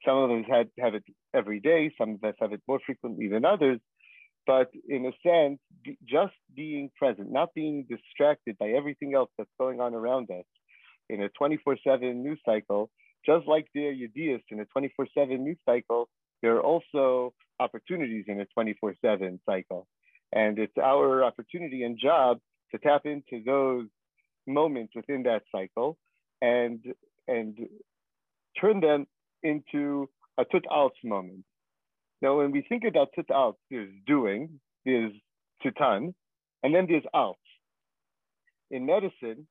Some 0.05 0.17
of 0.17 0.31
us 0.31 0.45
had, 0.49 0.69
have 0.79 0.95
it 0.95 1.03
every 1.33 1.59
day, 1.59 1.91
some 1.97 2.11
of 2.11 2.23
us 2.23 2.35
have 2.39 2.53
it 2.53 2.61
more 2.67 2.79
frequently 2.85 3.27
than 3.27 3.45
others, 3.45 3.79
but 4.47 4.69
in 4.87 5.05
a 5.05 5.11
sense, 5.21 5.59
just 6.07 6.33
being 6.55 6.89
present, 6.97 7.31
not 7.31 7.53
being 7.53 7.85
distracted 7.89 8.57
by 8.57 8.69
everything 8.69 9.13
else 9.13 9.29
that's 9.37 9.49
going 9.59 9.79
on 9.79 9.93
around 9.93 10.31
us 10.31 10.45
in 11.09 11.21
a 11.21 11.29
24 11.29 11.77
7 11.85 12.23
news 12.23 12.39
cycle, 12.45 12.89
just 13.25 13.45
like 13.47 13.67
the 13.75 13.87
are 13.87 14.39
in 14.49 14.59
a 14.59 14.65
24 14.65 15.07
7 15.15 15.43
news 15.43 15.57
cycle, 15.65 16.07
there 16.41 16.55
are 16.55 16.61
also 16.61 17.33
opportunities 17.61 18.25
in 18.27 18.39
a 18.41 18.45
24 18.53 18.95
7 19.01 19.39
cycle. 19.45 19.87
And 20.33 20.57
it's 20.57 20.77
our 20.81 21.23
opportunity 21.23 21.83
and 21.83 21.97
job 21.99 22.39
to 22.71 22.77
tap 22.77 23.05
into 23.05 23.43
those 23.45 23.87
moments 24.47 24.93
within 24.95 25.23
that 25.23 25.43
cycle 25.51 25.97
and, 26.41 26.79
and 27.27 27.57
turn 28.59 28.79
them 28.79 29.07
into 29.43 30.09
a 30.37 30.45
tut 30.45 30.63
alts 30.71 31.03
moment. 31.03 31.43
Now, 32.21 32.37
when 32.37 32.51
we 32.51 32.63
think 32.67 32.83
about 32.83 33.09
tut 33.15 33.27
alts, 33.29 33.55
there's 33.69 33.91
doing, 34.05 34.59
there's 34.85 35.13
tutan, 35.63 36.13
and 36.63 36.75
then 36.75 36.85
there's 36.87 37.03
alts. 37.13 37.35
In 38.69 38.85
medicine, 38.85 39.47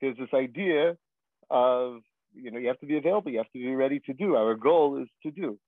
there's 0.00 0.16
this 0.16 0.28
idea 0.34 0.96
of, 1.50 2.00
you 2.34 2.50
know, 2.50 2.58
you 2.58 2.68
have 2.68 2.80
to 2.80 2.86
be 2.86 2.96
available, 2.96 3.30
you 3.30 3.38
have 3.38 3.52
to 3.52 3.58
be 3.58 3.74
ready 3.74 4.00
to 4.06 4.12
do. 4.12 4.36
Our 4.36 4.54
goal 4.54 5.02
is 5.02 5.08
to 5.24 5.30
do. 5.30 5.58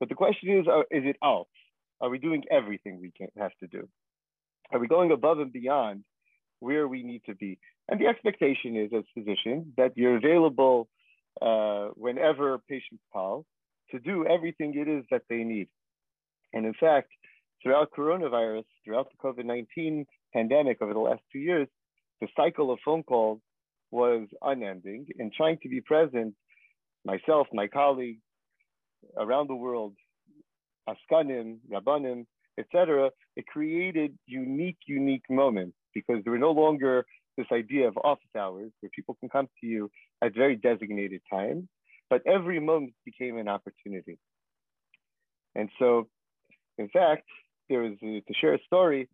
But 0.00 0.08
the 0.08 0.14
question 0.14 0.58
is, 0.58 0.66
uh, 0.68 0.80
is 0.90 1.04
it 1.04 1.16
alts? 1.22 1.46
Are 2.00 2.08
we 2.08 2.18
doing 2.18 2.44
everything 2.50 3.00
we 3.00 3.12
can 3.16 3.28
have 3.36 3.52
to 3.60 3.66
do? 3.66 3.88
Are 4.70 4.78
we 4.78 4.86
going 4.86 5.10
above 5.10 5.40
and 5.40 5.52
beyond 5.52 6.04
where 6.60 6.86
we 6.86 7.02
need 7.02 7.22
to 7.26 7.34
be? 7.34 7.58
And 7.88 8.00
the 8.00 8.06
expectation 8.06 8.76
is, 8.76 8.90
as 8.96 9.04
physicians, 9.14 9.66
that 9.76 9.96
you're 9.96 10.16
available 10.16 10.88
uh, 11.40 11.88
whenever 11.94 12.58
patients 12.68 13.02
call 13.12 13.44
to 13.90 13.98
do 13.98 14.26
everything 14.26 14.74
it 14.76 14.88
is 14.88 15.04
that 15.10 15.22
they 15.28 15.42
need. 15.44 15.68
And 16.52 16.66
in 16.66 16.74
fact, 16.74 17.08
throughout 17.62 17.90
coronavirus, 17.96 18.64
throughout 18.84 19.08
the 19.10 19.16
COVID 19.22 19.44
19 19.44 20.06
pandemic 20.32 20.82
over 20.82 20.92
the 20.92 21.00
last 21.00 21.22
two 21.32 21.38
years, 21.38 21.68
the 22.20 22.28
cycle 22.36 22.70
of 22.70 22.78
phone 22.84 23.02
calls 23.02 23.40
was 23.90 24.28
unending. 24.42 25.06
And 25.18 25.32
trying 25.32 25.58
to 25.62 25.68
be 25.68 25.80
present, 25.80 26.34
myself, 27.04 27.46
my 27.52 27.66
colleagues 27.66 28.20
around 29.16 29.48
the 29.48 29.54
world, 29.54 29.94
Askanim, 30.88 31.58
Rabbanim, 31.70 32.26
etc., 32.58 33.10
it 33.36 33.46
created 33.46 34.16
unique, 34.26 34.78
unique 34.86 35.24
moments 35.30 35.76
because 35.94 36.22
there 36.24 36.32
were 36.32 36.38
no 36.38 36.52
longer 36.52 37.04
this 37.36 37.46
idea 37.52 37.86
of 37.86 37.96
office 38.02 38.28
hours 38.36 38.70
where 38.80 38.90
people 38.94 39.16
can 39.20 39.28
come 39.28 39.46
to 39.60 39.66
you 39.66 39.90
at 40.22 40.34
very 40.34 40.56
designated 40.56 41.20
times, 41.30 41.64
but 42.10 42.20
every 42.26 42.58
moment 42.58 42.94
became 43.04 43.38
an 43.38 43.48
opportunity. 43.48 44.18
And 45.54 45.68
so, 45.78 46.08
in 46.78 46.88
fact, 46.88 47.24
there 47.68 47.80
was 47.80 47.92
a, 48.02 48.20
to 48.20 48.34
share 48.40 48.54
a 48.54 48.58
story. 48.66 49.08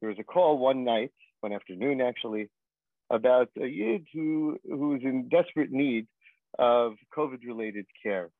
There 0.00 0.10
was 0.10 0.18
a 0.18 0.24
call 0.24 0.58
one 0.58 0.84
night, 0.84 1.12
one 1.40 1.52
afternoon 1.52 2.00
actually, 2.00 2.50
about 3.10 3.50
a 3.60 3.66
yid 3.66 4.06
who 4.12 4.58
who 4.68 4.88
was 4.90 5.00
in 5.02 5.28
desperate 5.28 5.70
need 5.70 6.06
of 6.58 6.94
COVID-related 7.16 7.86
care 8.02 8.30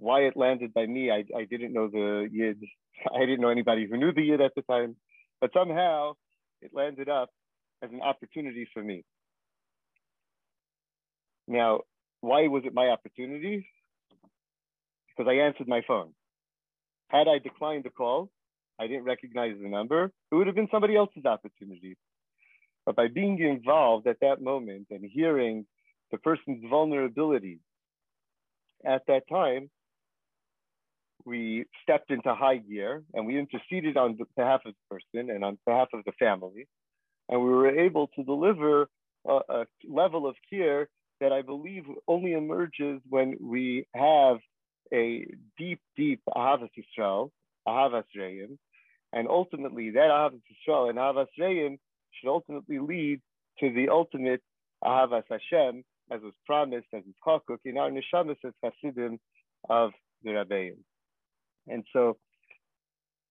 why 0.00 0.20
it 0.20 0.36
landed 0.36 0.72
by 0.72 0.86
me, 0.86 1.10
I, 1.10 1.24
I 1.36 1.44
didn't 1.44 1.72
know 1.72 1.88
the 1.88 2.28
Yid. 2.32 2.62
I 3.14 3.20
didn't 3.20 3.40
know 3.40 3.50
anybody 3.50 3.86
who 3.88 3.96
knew 3.96 4.12
the 4.12 4.22
Yid 4.22 4.40
at 4.40 4.52
the 4.56 4.62
time, 4.62 4.96
but 5.40 5.52
somehow 5.52 6.14
it 6.62 6.72
landed 6.74 7.08
up 7.08 7.30
as 7.82 7.90
an 7.92 8.00
opportunity 8.00 8.66
for 8.72 8.82
me. 8.82 9.04
Now, 11.46 11.80
why 12.20 12.48
was 12.48 12.62
it 12.64 12.74
my 12.74 12.88
opportunity? 12.88 13.66
Because 15.08 15.30
I 15.30 15.44
answered 15.44 15.68
my 15.68 15.82
phone. 15.86 16.12
Had 17.08 17.28
I 17.28 17.38
declined 17.38 17.84
the 17.84 17.90
call, 17.90 18.30
I 18.78 18.86
didn't 18.86 19.04
recognize 19.04 19.54
the 19.60 19.68
number, 19.68 20.10
it 20.30 20.34
would 20.34 20.46
have 20.46 20.56
been 20.56 20.68
somebody 20.70 20.96
else's 20.96 21.24
opportunity. 21.24 21.96
But 22.90 22.96
by 22.96 23.06
being 23.06 23.38
involved 23.38 24.08
at 24.08 24.18
that 24.20 24.42
moment 24.42 24.88
and 24.90 25.08
hearing 25.08 25.64
the 26.10 26.18
person's 26.18 26.64
vulnerability 26.68 27.60
at 28.84 29.02
that 29.06 29.28
time, 29.28 29.70
we 31.24 31.66
stepped 31.84 32.10
into 32.10 32.34
high 32.34 32.56
gear 32.56 33.04
and 33.14 33.26
we 33.26 33.38
interceded 33.38 33.96
on 33.96 34.18
behalf 34.34 34.62
of 34.66 34.74
the 34.74 34.96
person 34.96 35.30
and 35.30 35.44
on 35.44 35.56
behalf 35.64 35.86
of 35.92 36.02
the 36.04 36.10
family. 36.18 36.66
And 37.28 37.40
we 37.40 37.50
were 37.50 37.78
able 37.78 38.08
to 38.16 38.24
deliver 38.24 38.88
a, 39.24 39.38
a 39.48 39.66
level 39.88 40.26
of 40.26 40.34
care 40.52 40.88
that 41.20 41.32
I 41.32 41.42
believe 41.42 41.84
only 42.08 42.32
emerges 42.32 43.00
when 43.08 43.36
we 43.40 43.86
have 43.94 44.38
a 44.92 45.32
deep, 45.56 45.78
deep 45.96 46.22
Ahavas 46.36 46.70
Yisrael, 46.76 47.30
Ahavas 47.68 48.02
Reim, 48.16 48.58
And 49.12 49.28
ultimately, 49.28 49.90
that 49.90 50.10
Ahavas 50.10 50.40
Yisrael 50.50 50.90
and 50.90 50.98
Ahavas 50.98 51.28
Reim 51.38 51.78
should 52.12 52.30
ultimately 52.30 52.78
lead 52.78 53.20
to 53.60 53.72
the 53.72 53.88
ultimate 53.88 54.42
Ahavas 54.84 55.24
Hashem, 55.30 55.84
as 56.10 56.20
was 56.22 56.32
promised, 56.46 56.86
as 56.94 57.02
is 57.04 57.14
Chakuk, 57.26 57.58
in 57.64 57.78
our 57.78 57.90
Neshamas 57.90 58.36
as 58.44 58.52
Hasidim 58.62 59.18
of 59.68 59.90
the 60.22 60.30
Rabbeim. 60.30 60.76
And 61.68 61.84
so, 61.92 62.16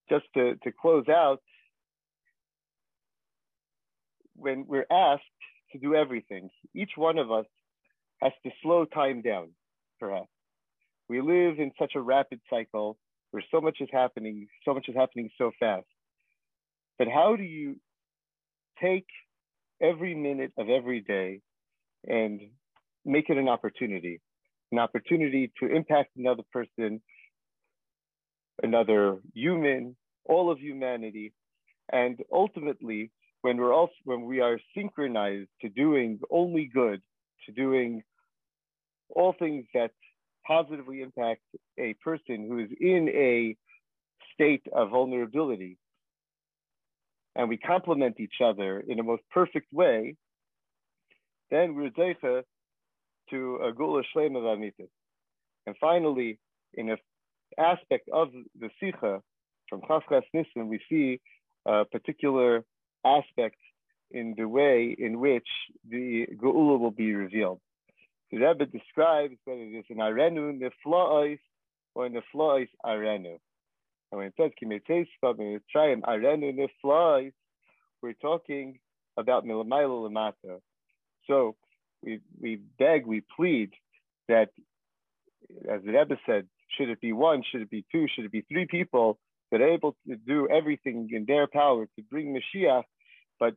just 0.09 0.25
to, 0.36 0.55
to 0.63 0.71
close 0.71 1.05
out, 1.09 1.41
when 4.36 4.65
we're 4.67 4.86
asked 4.91 5.24
to 5.71 5.79
do 5.79 5.95
everything, 5.95 6.50
each 6.74 6.91
one 6.95 7.17
of 7.17 7.31
us 7.31 7.45
has 8.21 8.31
to 8.43 8.51
slow 8.62 8.86
time 8.86 9.21
down, 9.21 9.50
perhaps. 10.00 10.29
We 11.07 11.21
live 11.21 11.59
in 11.59 11.71
such 11.79 11.93
a 11.95 12.01
rapid 12.01 12.39
cycle 12.50 12.98
where 13.31 13.43
so 13.51 13.62
much 13.62 13.77
is 13.81 13.89
happening, 13.91 14.48
so 14.65 14.74
much 14.74 14.88
is 14.88 14.95
happening 14.95 15.29
so 15.38 15.51
fast. 15.59 15.86
But 16.98 17.07
how 17.07 17.36
do 17.36 17.43
you 17.43 17.77
take 18.81 19.07
every 19.81 20.15
minute 20.15 20.51
of 20.57 20.69
every 20.69 21.01
day 21.01 21.41
and 22.07 22.41
make 23.05 23.29
it 23.29 23.38
an 23.38 23.48
opportunity, 23.48 24.21
an 24.71 24.79
opportunity 24.79 25.51
to 25.59 25.67
impact 25.67 26.12
another 26.17 26.43
person, 26.51 27.01
another 28.62 29.17
human, 29.33 29.95
all 30.25 30.51
of 30.51 30.59
humanity, 30.59 31.33
and 31.91 32.19
ultimately, 32.31 33.12
when 33.41 33.57
we're 33.57 33.74
also 33.74 33.93
when 34.03 34.25
we 34.25 34.41
are 34.41 34.59
synchronized 34.75 35.50
to 35.62 35.69
doing 35.69 36.19
only 36.29 36.69
good, 36.71 37.01
to 37.45 37.51
doing 37.51 38.03
all 39.09 39.33
things 39.39 39.65
that 39.74 39.91
positively 40.45 41.01
impact 41.01 41.41
a 41.79 41.93
person 42.03 42.48
who 42.48 42.59
is 42.59 42.69
in 42.79 43.09
a 43.09 43.55
state 44.33 44.63
of 44.74 44.89
vulnerability, 44.89 45.77
and 47.36 47.50
we 47.50 47.57
complement 47.57 48.19
each 48.19 48.41
other 48.43 48.83
in 48.88 49.00
a 49.00 49.03
most 49.03 49.24
perfect 49.31 49.71
way, 49.71 50.15
then 51.51 51.75
we're 51.75 51.89
zeicha 51.91 52.43
to 53.29 53.55
a 53.63 53.71
geula 53.74 54.03
shleim 54.15 54.36
of 54.36 54.43
amitis. 54.43 54.89
And 55.65 55.75
finally, 55.79 56.39
in 56.74 56.89
an 56.89 56.98
aspect 57.57 58.09
of 58.12 58.29
the 58.59 58.69
sikha 58.79 59.21
from 59.69 59.81
Chafkas 59.81 60.24
Nissen, 60.33 60.67
we 60.67 60.79
see 60.89 61.19
a 61.65 61.86
particular 61.86 62.63
aspect 63.05 63.57
in 64.12 64.33
the 64.38 64.48
way 64.48 64.95
in 64.98 65.19
which 65.19 65.48
the 65.88 66.27
geula 66.41 66.79
will 66.79 66.91
be 66.91 67.13
revealed. 67.13 67.59
The 68.31 68.38
Rebbe 68.38 68.65
describes 68.65 69.36
whether 69.45 69.62
it 69.62 69.75
is 69.75 69.86
an 69.89 69.98
arenu 69.98 70.59
nefla'is 70.59 71.39
or 71.95 72.09
nefla'is 72.09 72.69
arenu. 72.86 73.38
And 74.11 74.19
when 74.19 74.27
it 74.27 74.33
says 74.37 74.51
kimetespa 74.61 75.35
mitzrayim 75.35 76.01
arenu 76.01 76.67
nefla'is, 76.85 77.33
we're 78.01 78.13
talking 78.13 78.79
about 79.17 79.45
milamayla 79.45 80.09
lamata. 80.09 80.59
So 81.27 81.55
we 82.03 82.19
we 82.39 82.59
beg, 82.77 83.05
we 83.05 83.21
plead 83.35 83.71
that, 84.27 84.49
as 85.69 85.81
the 85.83 85.91
Rebbe 85.91 86.17
said, 86.25 86.47
should 86.77 86.89
it 86.89 87.01
be 87.01 87.13
one, 87.13 87.43
should 87.49 87.61
it 87.61 87.69
be 87.69 87.85
two, 87.91 88.07
should 88.13 88.25
it 88.25 88.31
be 88.31 88.41
three 88.41 88.65
people 88.65 89.19
that 89.51 89.61
are 89.61 89.67
able 89.67 89.95
to 90.07 90.15
do 90.15 90.47
everything 90.47 91.09
in 91.11 91.25
their 91.25 91.47
power 91.47 91.85
to 91.85 92.01
bring 92.09 92.35
Mashiach, 92.35 92.83
but 93.39 93.55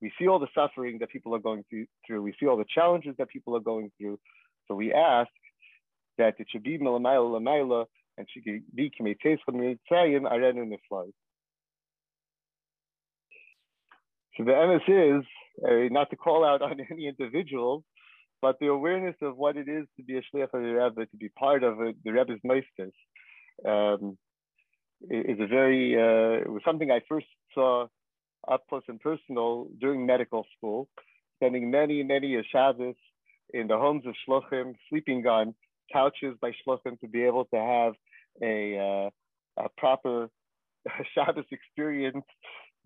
we 0.00 0.12
see 0.18 0.26
all 0.28 0.38
the 0.38 0.48
suffering 0.54 0.98
that 0.98 1.10
people 1.10 1.34
are 1.34 1.40
going 1.40 1.64
through. 1.68 2.22
We 2.22 2.34
see 2.38 2.46
all 2.46 2.56
the 2.56 2.64
challenges 2.72 3.14
that 3.18 3.28
people 3.28 3.56
are 3.56 3.60
going 3.60 3.90
through. 3.98 4.18
So 4.66 4.74
we 4.74 4.92
ask 4.92 5.30
that 6.18 6.34
it 6.38 6.46
should 6.50 6.62
be 6.62 6.78
Milamayla 6.78 7.40
Lamayla 7.40 7.86
and 8.22 8.28
should 8.30 8.62
be 8.74 8.90
Kimetes 8.90 9.38
Mitzrayim 9.50 10.30
Arenu 10.30 10.64
Niflai. 10.68 11.10
So 14.36 14.44
the 14.44 14.52
MS 14.52 14.82
is 14.88 15.24
uh, 15.64 15.92
not 15.92 16.10
to 16.10 16.16
call 16.16 16.44
out 16.44 16.62
on 16.62 16.76
any 16.90 17.08
individual, 17.08 17.84
but 18.40 18.58
the 18.60 18.68
awareness 18.68 19.16
of 19.22 19.36
what 19.36 19.56
it 19.56 19.68
is 19.68 19.86
to 19.96 20.04
be 20.04 20.16
a 20.16 20.20
shliach 20.20 20.54
of 20.54 20.62
the 20.62 20.74
Rebbe, 20.74 21.06
to 21.06 21.16
be 21.16 21.28
part 21.28 21.62
of 21.62 21.78
the 21.78 22.12
Rebbe's 22.12 22.40
meisters, 22.44 22.92
um, 23.66 24.16
is 25.10 25.38
a 25.40 25.46
very 25.46 25.96
uh, 25.96 26.42
it 26.42 26.50
was 26.50 26.62
something 26.64 26.90
I 26.90 27.00
first 27.08 27.26
saw 27.54 27.86
up 28.48 28.62
close 28.68 28.82
and 28.88 29.00
personal 29.00 29.68
during 29.80 30.06
medical 30.06 30.46
school, 30.56 30.88
spending 31.38 31.70
many, 31.70 32.02
many 32.02 32.36
a 32.36 32.42
Shabbos 32.44 32.96
in 33.52 33.66
the 33.66 33.76
homes 33.76 34.04
of 34.06 34.14
shlochim, 34.26 34.74
sleeping 34.88 35.26
on 35.26 35.54
couches 35.92 36.36
by 36.40 36.52
shlochim 36.66 36.98
to 37.00 37.08
be 37.08 37.24
able 37.24 37.44
to 37.46 37.56
have 37.56 37.94
a, 38.42 38.78
uh, 38.78 39.64
a 39.64 39.68
proper 39.76 40.28
Shabbos 41.14 41.44
experience 41.50 42.24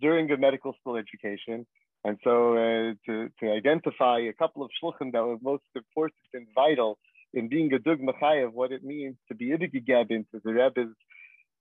during 0.01 0.31
a 0.31 0.37
medical 0.37 0.75
school 0.81 0.97
education. 0.97 1.67
And 2.05 2.19
so 2.23 2.53
uh, 2.55 2.95
to, 3.07 3.29
to 3.41 3.53
identify 3.53 4.21
a 4.21 4.33
couple 4.33 4.63
of 4.63 4.71
shluchim 4.83 5.13
that 5.13 5.25
were 5.25 5.39
most 5.43 5.65
important 5.75 6.15
and 6.35 6.47
vital 6.55 6.99
in 7.35 7.49
being 7.49 7.73
a 7.73 7.79
dug 7.79 7.99
of 8.01 8.55
what 8.55 8.73
it 8.73 8.85
means 8.85 9.17
to 9.29 9.35
be 9.35 9.47
ibigigabin 9.51 10.25
to 10.31 10.41
the 10.45 10.53
Rebbe's 10.53 10.95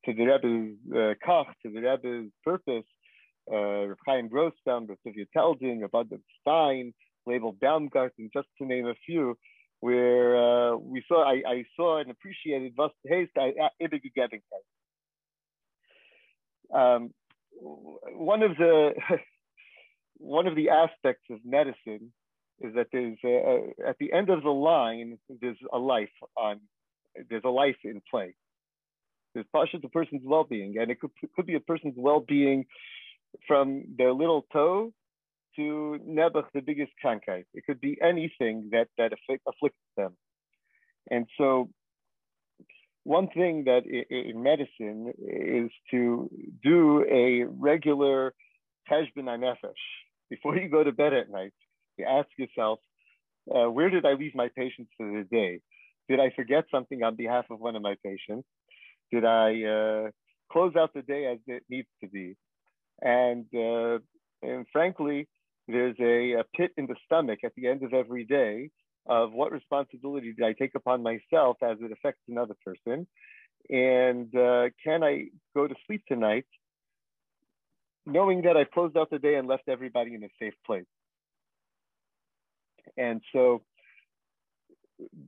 to 0.05 0.13
the 0.13 0.23
Rebbe's 0.23 0.77
uh, 0.91 1.13
kach, 1.27 1.47
to 1.63 1.71
the 1.71 1.81
Rebbe's 1.81 2.31
purpose, 2.43 2.85
uh, 3.51 3.87
Reb 3.87 3.97
Chaim 4.05 4.29
Grossbaum, 4.29 4.87
Tzivia 4.87 5.25
Teldin, 5.35 5.81
Adam 5.83 6.21
Stein, 6.41 6.93
Label 7.25 7.55
Baumgarten, 7.59 8.29
just 8.31 8.47
to 8.59 8.65
name 8.65 8.85
a 8.85 8.93
few, 9.05 9.35
where 9.85 10.35
uh, 10.35 10.75
we 10.77 11.03
saw, 11.07 11.23
I, 11.23 11.43
I, 11.47 11.63
saw 11.75 11.99
and 11.99 12.09
appreciated 12.09 12.73
was 12.75 12.91
heißt 13.07 13.37
ewige 13.79 14.11
Gebigkeit. 14.17 14.65
Um, 16.73 17.13
one 18.31 18.41
of 18.41 18.57
the 18.57 18.93
one 20.17 20.47
of 20.47 20.55
the 20.55 20.69
aspects 20.69 21.25
of 21.29 21.39
medicine 21.45 22.11
is 22.65 22.73
that 22.73 22.87
there's 22.91 23.19
a, 23.23 23.87
at 23.87 23.97
the 23.99 24.11
end 24.11 24.29
of 24.31 24.41
the 24.41 24.55
line 24.71 25.19
there's 25.41 25.61
a 25.71 25.77
life 25.77 26.17
on 26.35 26.61
there's 27.29 27.45
a 27.45 27.55
life 27.63 27.81
in 27.83 28.01
play. 28.09 28.33
There's 29.33 29.45
partial 29.51 29.79
to 29.81 29.89
person's 29.89 30.23
well-being, 30.25 30.79
and 30.79 30.89
it 30.89 30.99
could 30.99 31.11
could 31.35 31.45
be 31.45 31.57
a 31.61 31.65
person's 31.71 31.97
well-being 31.97 32.65
from 33.47 33.83
their 33.99 34.13
little 34.13 34.47
toe 34.51 34.93
to 35.55 35.99
Nebuch, 36.07 36.45
the 36.53 36.61
biggest 36.61 36.91
krankheit. 37.03 37.45
It 37.53 37.65
could 37.65 37.81
be 37.81 37.97
anything 38.01 38.69
that, 38.71 38.87
that 38.97 39.11
afflicts 39.13 39.77
them. 39.97 40.15
And 41.09 41.27
so 41.37 41.69
one 43.03 43.27
thing 43.29 43.65
that 43.65 43.83
in 43.85 44.41
medicine 44.41 45.13
is 45.19 45.69
to 45.91 46.29
do 46.63 47.05
a 47.09 47.43
regular 47.43 48.33
cheshbon 48.89 49.27
nefesh. 49.27 49.83
Before 50.29 50.57
you 50.57 50.69
go 50.69 50.83
to 50.83 50.91
bed 50.91 51.13
at 51.13 51.29
night, 51.29 51.53
you 51.97 52.05
ask 52.05 52.27
yourself, 52.37 52.79
uh, 53.53 53.69
where 53.69 53.91
did 53.91 54.05
I 54.05 54.13
leave 54.13 54.33
my 54.33 54.49
patients 54.57 54.91
for 54.97 55.05
the 55.05 55.23
day? 55.23 55.61
Did 56.09 56.19
I 56.19 56.31
forget 56.35 56.65
something 56.71 57.03
on 57.03 57.15
behalf 57.15 57.45
of 57.51 57.59
one 57.59 57.75
of 57.75 57.83
my 57.83 57.95
patients? 58.03 58.47
Did 59.11 59.23
I 59.23 59.63
uh, 59.63 60.09
close 60.51 60.75
out 60.75 60.93
the 60.95 61.03
day 61.03 61.27
as 61.27 61.37
it 61.45 61.63
needs 61.69 61.87
to 62.03 62.09
be? 62.09 62.35
And, 63.01 63.45
uh, 63.53 63.99
and 64.41 64.65
frankly, 64.71 65.27
there's 65.67 65.95
a, 65.99 66.39
a, 66.39 66.43
pit 66.55 66.71
in 66.77 66.85
the 66.85 66.95
stomach 67.05 67.39
at 67.43 67.53
the 67.55 67.67
end 67.67 67.83
of 67.83 67.93
every 67.93 68.23
day 68.25 68.69
of 69.07 69.31
what 69.33 69.51
responsibility 69.51 70.33
did 70.33 70.45
I 70.45 70.53
take 70.53 70.75
upon 70.75 71.03
myself 71.03 71.57
as 71.61 71.77
it 71.81 71.91
affects 71.91 72.21
another 72.27 72.55
person? 72.63 73.07
And 73.69 74.35
uh, 74.35 74.69
can 74.83 75.03
I 75.03 75.25
go 75.55 75.67
to 75.67 75.75
sleep 75.87 76.03
tonight 76.07 76.45
knowing 78.05 78.43
that 78.43 78.55
I 78.55 78.65
closed 78.65 78.95
out 78.95 79.09
the 79.09 79.19
day 79.19 79.35
and 79.35 79.47
left 79.47 79.67
everybody 79.67 80.13
in 80.13 80.23
a 80.23 80.29
safe 80.39 80.53
place? 80.65 80.85
And 82.97 83.21
so, 83.33 83.63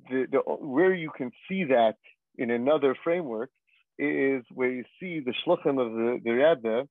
the, 0.09 0.27
the, 0.31 0.37
where 0.39 0.93
you 0.93 1.09
can 1.09 1.31
see 1.49 1.65
that 1.65 1.95
in 2.37 2.51
another 2.51 2.95
framework 3.03 3.49
is 3.97 4.43
where 4.53 4.69
you 4.69 4.83
see 4.99 5.19
the 5.19 5.33
shluchim 5.45 5.81
of 5.81 5.91
the, 5.91 6.19
the 6.23 6.31
Rebbe 6.31 6.87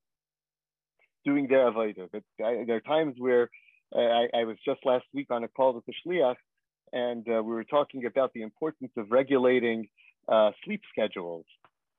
doing 1.26 1.46
their 1.48 1.70
avodah. 1.70 2.08
But 2.12 2.22
I, 2.42 2.64
there 2.66 2.76
are 2.76 2.80
times 2.96 3.16
where 3.18 3.50
uh, 3.94 3.98
I, 3.98 4.22
I, 4.40 4.44
was 4.44 4.56
just 4.64 4.80
last 4.84 5.04
week 5.12 5.28
on 5.30 5.44
a 5.44 5.48
call 5.48 5.74
with 5.74 5.84
the 5.86 5.94
shliach, 6.00 6.36
and 6.92 7.26
uh, 7.28 7.42
we 7.42 7.52
were 7.54 7.64
talking 7.64 8.06
about 8.06 8.32
the 8.32 8.42
importance 8.42 8.92
of 8.96 9.10
regulating 9.10 9.88
uh, 10.28 10.52
sleep 10.64 10.82
schedules. 10.92 11.44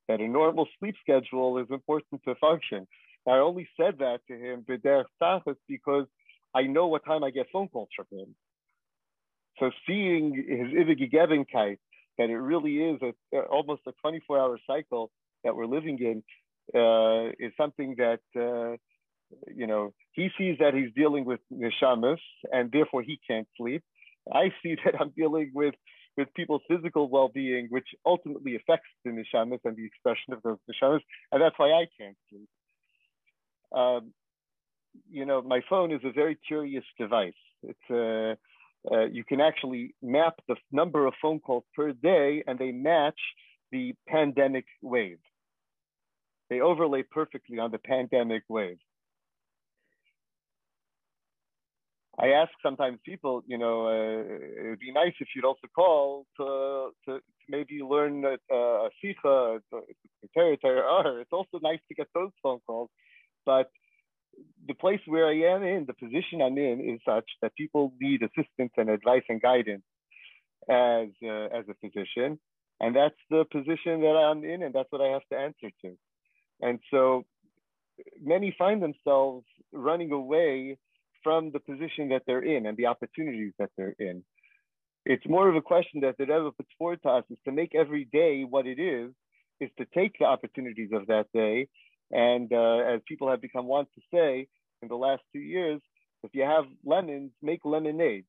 That 0.07 0.21
a 0.21 0.27
normal 0.27 0.67
sleep 0.79 0.95
schedule 1.01 1.57
is 1.59 1.67
important 1.69 2.21
to 2.25 2.35
function. 2.35 2.87
I 3.27 3.39
only 3.49 3.67
said 3.79 3.95
that 3.99 4.19
to 4.29 4.35
him 4.35 4.65
because 5.67 6.05
I 6.55 6.61
know 6.63 6.87
what 6.87 7.05
time 7.05 7.23
I 7.25 7.31
get 7.31 7.47
phone 7.51 7.67
calls 7.67 7.89
from 7.95 8.05
him. 8.17 8.35
So 9.59 9.71
seeing 9.85 10.33
his 10.33 10.69
Ivigigebenkeit, 10.81 11.77
that 12.17 12.29
it 12.29 12.37
really 12.37 12.77
is 12.77 13.01
a, 13.01 13.39
almost 13.39 13.81
a 13.87 13.91
24 14.01 14.39
hour 14.39 14.59
cycle 14.65 15.11
that 15.43 15.55
we're 15.55 15.65
living 15.65 15.99
in, 15.99 16.23
uh, 16.79 17.31
is 17.39 17.51
something 17.57 17.95
that 17.97 18.21
uh, 18.35 18.77
you 19.53 19.67
know, 19.67 19.93
he 20.13 20.29
sees 20.37 20.57
that 20.59 20.73
he's 20.73 20.93
dealing 20.95 21.25
with 21.25 21.39
neshamas 21.51 22.19
and 22.51 22.71
therefore 22.71 23.01
he 23.01 23.19
can't 23.27 23.47
sleep. 23.57 23.83
I 24.31 24.51
see 24.61 24.75
that 24.85 24.99
I'm 24.99 25.11
dealing 25.15 25.51
with 25.53 25.75
with 26.17 26.33
people's 26.33 26.63
physical 26.67 27.09
well-being, 27.09 27.67
which 27.69 27.87
ultimately 28.03 28.55
affects 28.55 28.89
the 29.05 29.11
neshamas 29.11 29.59
and 29.63 29.77
the 29.77 29.85
expression 29.85 30.33
of 30.33 30.41
those 30.41 30.57
neshamas, 30.67 31.01
and 31.31 31.39
that's 31.39 31.57
why 31.57 31.71
I 31.71 31.85
can't 31.99 32.17
sleep. 32.29 32.49
Um, 33.71 34.13
you 35.11 35.25
know, 35.25 35.43
my 35.43 35.61
phone 35.69 35.91
is 35.91 36.01
a 36.03 36.11
very 36.11 36.35
curious 36.47 36.83
device. 36.99 37.33
It's 37.61 37.79
a 37.91 38.31
uh, 38.31 38.35
uh, 38.91 39.05
you 39.05 39.23
can 39.23 39.41
actually 39.41 39.93
map 40.01 40.35
the 40.47 40.55
number 40.71 41.07
of 41.07 41.13
phone 41.21 41.39
calls 41.39 41.63
per 41.75 41.91
day, 41.91 42.43
and 42.47 42.57
they 42.57 42.71
match 42.71 43.19
the 43.71 43.93
pandemic 44.07 44.65
wave. 44.81 45.19
They 46.49 46.61
overlay 46.61 47.03
perfectly 47.03 47.59
on 47.59 47.71
the 47.71 47.79
pandemic 47.79 48.43
wave. 48.47 48.77
I 52.19 52.29
ask 52.29 52.49
sometimes 52.63 52.97
people, 53.05 53.43
you 53.45 53.59
know, 53.59 53.87
uh, 53.87 54.65
it'd 54.65 54.79
be 54.79 54.91
nice 54.91 55.13
if 55.19 55.27
you'd 55.35 55.45
also 55.45 55.67
call 55.75 56.25
to, 56.37 56.89
to, 57.05 57.19
to 57.19 57.21
maybe 57.47 57.81
learn 57.83 58.25
uh, 58.25 58.55
a 58.55 58.89
sikha, 59.01 59.59
It's 60.35 61.31
also 61.31 61.59
nice 61.61 61.79
to 61.87 61.95
get 61.95 62.07
those 62.15 62.31
phone 62.41 62.59
calls, 62.65 62.89
but 63.45 63.69
the 64.67 64.73
place 64.73 64.99
where 65.05 65.27
I 65.27 65.55
am 65.55 65.63
in, 65.63 65.85
the 65.85 65.93
position 65.93 66.41
I'm 66.41 66.57
in, 66.57 66.81
is 66.81 66.99
such 67.05 67.25
that 67.41 67.55
people 67.55 67.93
need 67.99 68.21
assistance 68.23 68.71
and 68.77 68.89
advice 68.89 69.23
and 69.29 69.41
guidance 69.41 69.83
as 70.69 71.07
uh, 71.23 71.47
as 71.57 71.65
a 71.69 71.75
physician, 71.81 72.39
and 72.79 72.95
that's 72.95 73.15
the 73.29 73.45
position 73.51 74.01
that 74.01 74.17
I'm 74.17 74.43
in, 74.43 74.63
and 74.63 74.73
that's 74.73 74.91
what 74.91 75.01
I 75.01 75.07
have 75.07 75.27
to 75.31 75.37
answer 75.37 75.69
to. 75.83 75.97
And 76.61 76.79
so, 76.91 77.25
many 78.21 78.55
find 78.57 78.81
themselves 78.81 79.45
running 79.71 80.11
away 80.11 80.77
from 81.27 81.51
the 81.51 81.59
position 81.59 82.07
that 82.07 82.21
they're 82.25 82.47
in 82.55 82.65
and 82.67 82.77
the 82.77 82.85
opportunities 82.85 83.51
that 83.59 83.69
they're 83.75 83.97
in. 83.99 84.23
It's 85.05 85.27
more 85.27 85.49
of 85.49 85.57
a 85.57 85.61
question 85.61 85.99
that 85.99 86.15
the 86.17 86.23
Rebbe 86.23 86.51
puts 86.55 86.69
forward 86.77 87.01
to 87.03 87.09
us 87.09 87.25
is 87.29 87.37
to 87.43 87.51
make 87.51 87.75
every 87.75 88.05
day 88.05 88.45
what 88.49 88.65
it 88.65 88.79
is, 88.79 89.11
is 89.59 89.69
to 89.77 89.85
take 89.93 90.13
the 90.19 90.25
opportunities 90.25 90.91
of 90.93 91.07
that 91.07 91.25
day. 91.33 91.67
And 92.11 92.47
uh, 92.53 92.93
as 92.93 93.01
people 93.05 93.29
have 93.29 93.41
become 93.41 93.65
wont 93.65 93.89
to 93.95 94.01
say 94.13 94.47
in 94.81 94.87
the 94.87 94.95
last 94.95 95.21
two 95.33 95.39
years, 95.39 95.81
if 96.23 96.31
you 96.33 96.43
have 96.43 96.63
lemons, 96.85 97.31
make 97.41 97.59
lemonade. 97.65 98.23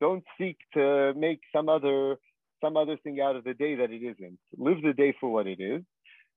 Don't 0.00 0.24
seek 0.40 0.56
to 0.72 1.12
make 1.14 1.40
some 1.54 1.68
other 1.68 2.16
some 2.64 2.78
other 2.78 2.96
thing 2.96 3.20
out 3.20 3.36
of 3.36 3.44
the 3.44 3.54
day 3.54 3.74
that 3.74 3.90
it 3.90 4.02
isn't. 4.02 4.38
Live 4.56 4.80
the 4.82 4.94
day 4.94 5.12
for 5.20 5.28
what 5.30 5.46
it 5.46 5.60
is, 5.60 5.82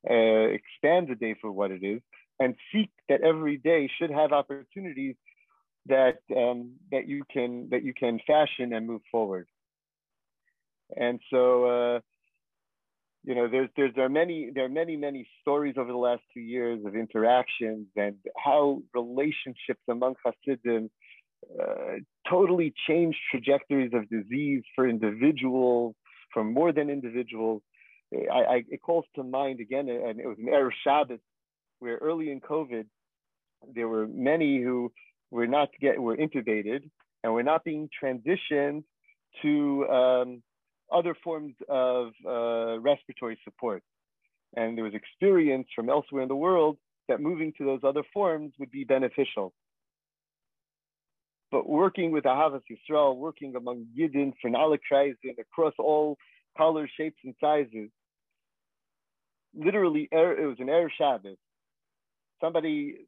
uh, 0.09 0.47
expand 0.59 1.07
the 1.07 1.15
day 1.15 1.35
for 1.39 1.51
what 1.51 1.71
it 1.71 1.83
is, 1.83 2.01
and 2.39 2.55
seek 2.73 2.89
that 3.07 3.21
every 3.21 3.57
day 3.57 3.89
should 3.97 4.11
have 4.11 4.33
opportunities 4.33 5.15
that 5.87 6.19
um, 6.35 6.73
that 6.91 7.07
you 7.07 7.23
can 7.31 7.69
that 7.71 7.83
you 7.83 7.93
can 7.93 8.19
fashion 8.25 8.73
and 8.73 8.87
move 8.87 9.01
forward. 9.11 9.47
And 10.95 11.19
so, 11.31 11.65
uh, 11.65 11.99
you 13.23 13.35
know, 13.35 13.47
there's 13.47 13.69
there's 13.75 13.93
there 13.95 14.05
are 14.05 14.09
many 14.09 14.51
there 14.53 14.65
are 14.65 14.69
many 14.69 14.95
many 14.95 15.27
stories 15.41 15.75
over 15.77 15.91
the 15.91 15.97
last 15.97 16.21
two 16.33 16.39
years 16.39 16.79
of 16.85 16.95
interactions 16.95 17.87
and 17.95 18.15
how 18.37 18.81
relationships 18.93 19.81
among 19.89 20.15
Hasidim 20.23 20.89
uh, 21.61 21.99
totally 22.29 22.73
changed 22.87 23.17
trajectories 23.29 23.91
of 23.93 24.09
disease 24.09 24.63
for 24.75 24.87
individuals, 24.87 25.95
for 26.33 26.43
more 26.43 26.71
than 26.71 26.89
individuals. 26.89 27.61
I, 28.13 28.37
I, 28.37 28.63
it 28.69 28.81
calls 28.81 29.05
to 29.15 29.23
mind 29.23 29.59
again, 29.59 29.89
and 29.89 30.19
it 30.19 30.27
was 30.27 30.37
an 30.39 30.45
Erev 30.45 30.71
Shabbos, 30.83 31.19
where 31.79 31.97
early 31.97 32.31
in 32.31 32.39
COVID, 32.39 32.85
there 33.73 33.87
were 33.87 34.07
many 34.07 34.61
who 34.61 34.91
we're 35.35 35.47
not 35.47 35.69
get 35.81 36.01
we're 36.01 36.15
intubated 36.15 36.89
and 37.23 37.33
we're 37.33 37.43
not 37.43 37.63
being 37.65 37.89
transitioned 38.01 38.83
to 39.41 39.85
um, 39.87 40.41
other 40.91 41.13
forms 41.23 41.53
of 41.67 42.11
uh, 42.25 42.79
respiratory 42.79 43.37
support. 43.43 43.83
And 44.55 44.77
there 44.77 44.85
was 44.85 44.93
experience 44.93 45.67
from 45.75 45.89
elsewhere 45.89 46.23
in 46.23 46.29
the 46.29 46.35
world 46.35 46.77
that 47.09 47.19
moving 47.19 47.51
to 47.57 47.65
those 47.65 47.81
other 47.83 48.03
forms 48.13 48.53
would 48.59 48.71
be 48.71 48.85
beneficial. 48.85 49.53
But 51.51 51.67
working 51.67 52.11
with 52.11 52.23
Ahavas 52.23 52.61
Yisrael, 52.71 53.17
working 53.17 53.55
among 53.55 53.87
Yidden, 53.97 54.33
Kreisen, 54.45 55.37
across 55.37 55.73
all 55.77 56.17
colors, 56.57 56.89
shapes, 56.97 57.19
and 57.25 57.35
sizes, 57.41 57.89
literally, 59.53 60.07
er, 60.13 60.31
it 60.41 60.45
was 60.45 60.57
an 60.59 60.67
Erev 60.67 60.89
Shabbos. 60.97 61.37
Somebody 62.41 63.07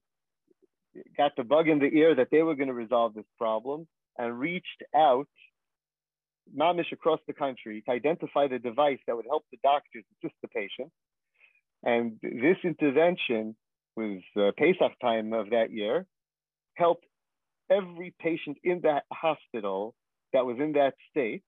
got 1.15 1.35
the 1.35 1.43
bug 1.43 1.67
in 1.67 1.79
the 1.79 1.85
ear 1.85 2.15
that 2.15 2.29
they 2.31 2.41
were 2.41 2.55
going 2.55 2.67
to 2.67 2.73
resolve 2.73 3.13
this 3.13 3.25
problem 3.37 3.87
and 4.17 4.39
reached 4.39 4.83
out 4.95 5.27
mamish 6.55 6.91
across 6.91 7.19
the 7.27 7.33
country 7.33 7.81
to 7.85 7.91
identify 7.91 8.47
the 8.47 8.59
device 8.59 8.99
that 9.05 9.15
would 9.15 9.25
help 9.25 9.43
the 9.51 9.57
doctors 9.63 10.03
assist 10.15 10.35
the 10.41 10.47
patient. 10.47 10.91
And 11.83 12.17
this 12.21 12.57
intervention 12.63 13.55
was 13.95 14.21
uh, 14.35 14.51
Pesach 14.57 14.93
time 15.01 15.33
of 15.33 15.49
that 15.51 15.71
year, 15.71 16.05
helped 16.75 17.05
every 17.69 18.13
patient 18.19 18.57
in 18.63 18.81
that 18.81 19.03
hospital 19.11 19.93
that 20.33 20.45
was 20.45 20.57
in 20.59 20.73
that 20.73 20.93
state, 21.09 21.43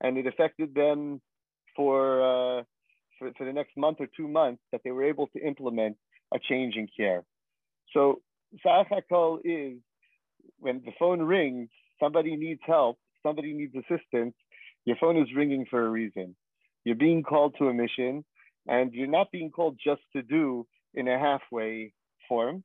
and 0.00 0.16
it 0.16 0.26
affected 0.26 0.74
them 0.74 1.20
for, 1.76 2.22
uh, 2.22 2.62
for, 3.18 3.32
for 3.36 3.44
the 3.44 3.52
next 3.52 3.76
month 3.76 3.98
or 4.00 4.08
two 4.16 4.28
months 4.28 4.62
that 4.72 4.80
they 4.84 4.90
were 4.90 5.04
able 5.04 5.26
to 5.28 5.46
implement 5.46 5.96
a 6.34 6.38
change 6.38 6.76
in 6.76 6.88
care. 6.96 7.24
So 7.92 8.20
Sachakol 8.64 9.38
is 9.44 9.78
when 10.58 10.82
the 10.84 10.92
phone 10.98 11.22
rings, 11.22 11.68
somebody 12.00 12.36
needs 12.36 12.60
help, 12.66 12.98
somebody 13.22 13.52
needs 13.52 13.74
assistance, 13.74 14.34
your 14.84 14.96
phone 15.00 15.16
is 15.16 15.28
ringing 15.34 15.66
for 15.70 15.86
a 15.86 15.90
reason. 15.90 16.34
You're 16.84 16.96
being 16.96 17.22
called 17.22 17.54
to 17.58 17.68
a 17.68 17.74
mission, 17.74 18.24
and 18.66 18.92
you're 18.92 19.06
not 19.06 19.30
being 19.30 19.50
called 19.50 19.78
just 19.82 20.02
to 20.14 20.22
do 20.22 20.66
in 20.94 21.08
a 21.08 21.18
halfway 21.18 21.92
form 22.28 22.64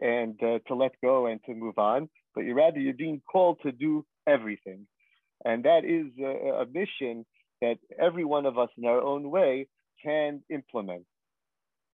and 0.00 0.40
uh, 0.42 0.58
to 0.68 0.74
let 0.74 0.92
go 1.02 1.26
and 1.26 1.40
to 1.44 1.54
move 1.54 1.78
on, 1.78 2.08
but 2.34 2.42
you're 2.44 2.54
rather 2.54 2.78
you're 2.78 2.94
being 2.94 3.20
called 3.30 3.58
to 3.62 3.72
do 3.72 4.04
everything. 4.26 4.86
And 5.44 5.64
that 5.64 5.84
is 5.84 6.12
a, 6.22 6.62
a 6.62 6.66
mission 6.66 7.26
that 7.60 7.78
every 7.98 8.24
one 8.24 8.46
of 8.46 8.58
us 8.58 8.68
in 8.78 8.84
our 8.84 9.00
own 9.00 9.30
way 9.30 9.66
can 10.02 10.42
implement. 10.48 11.04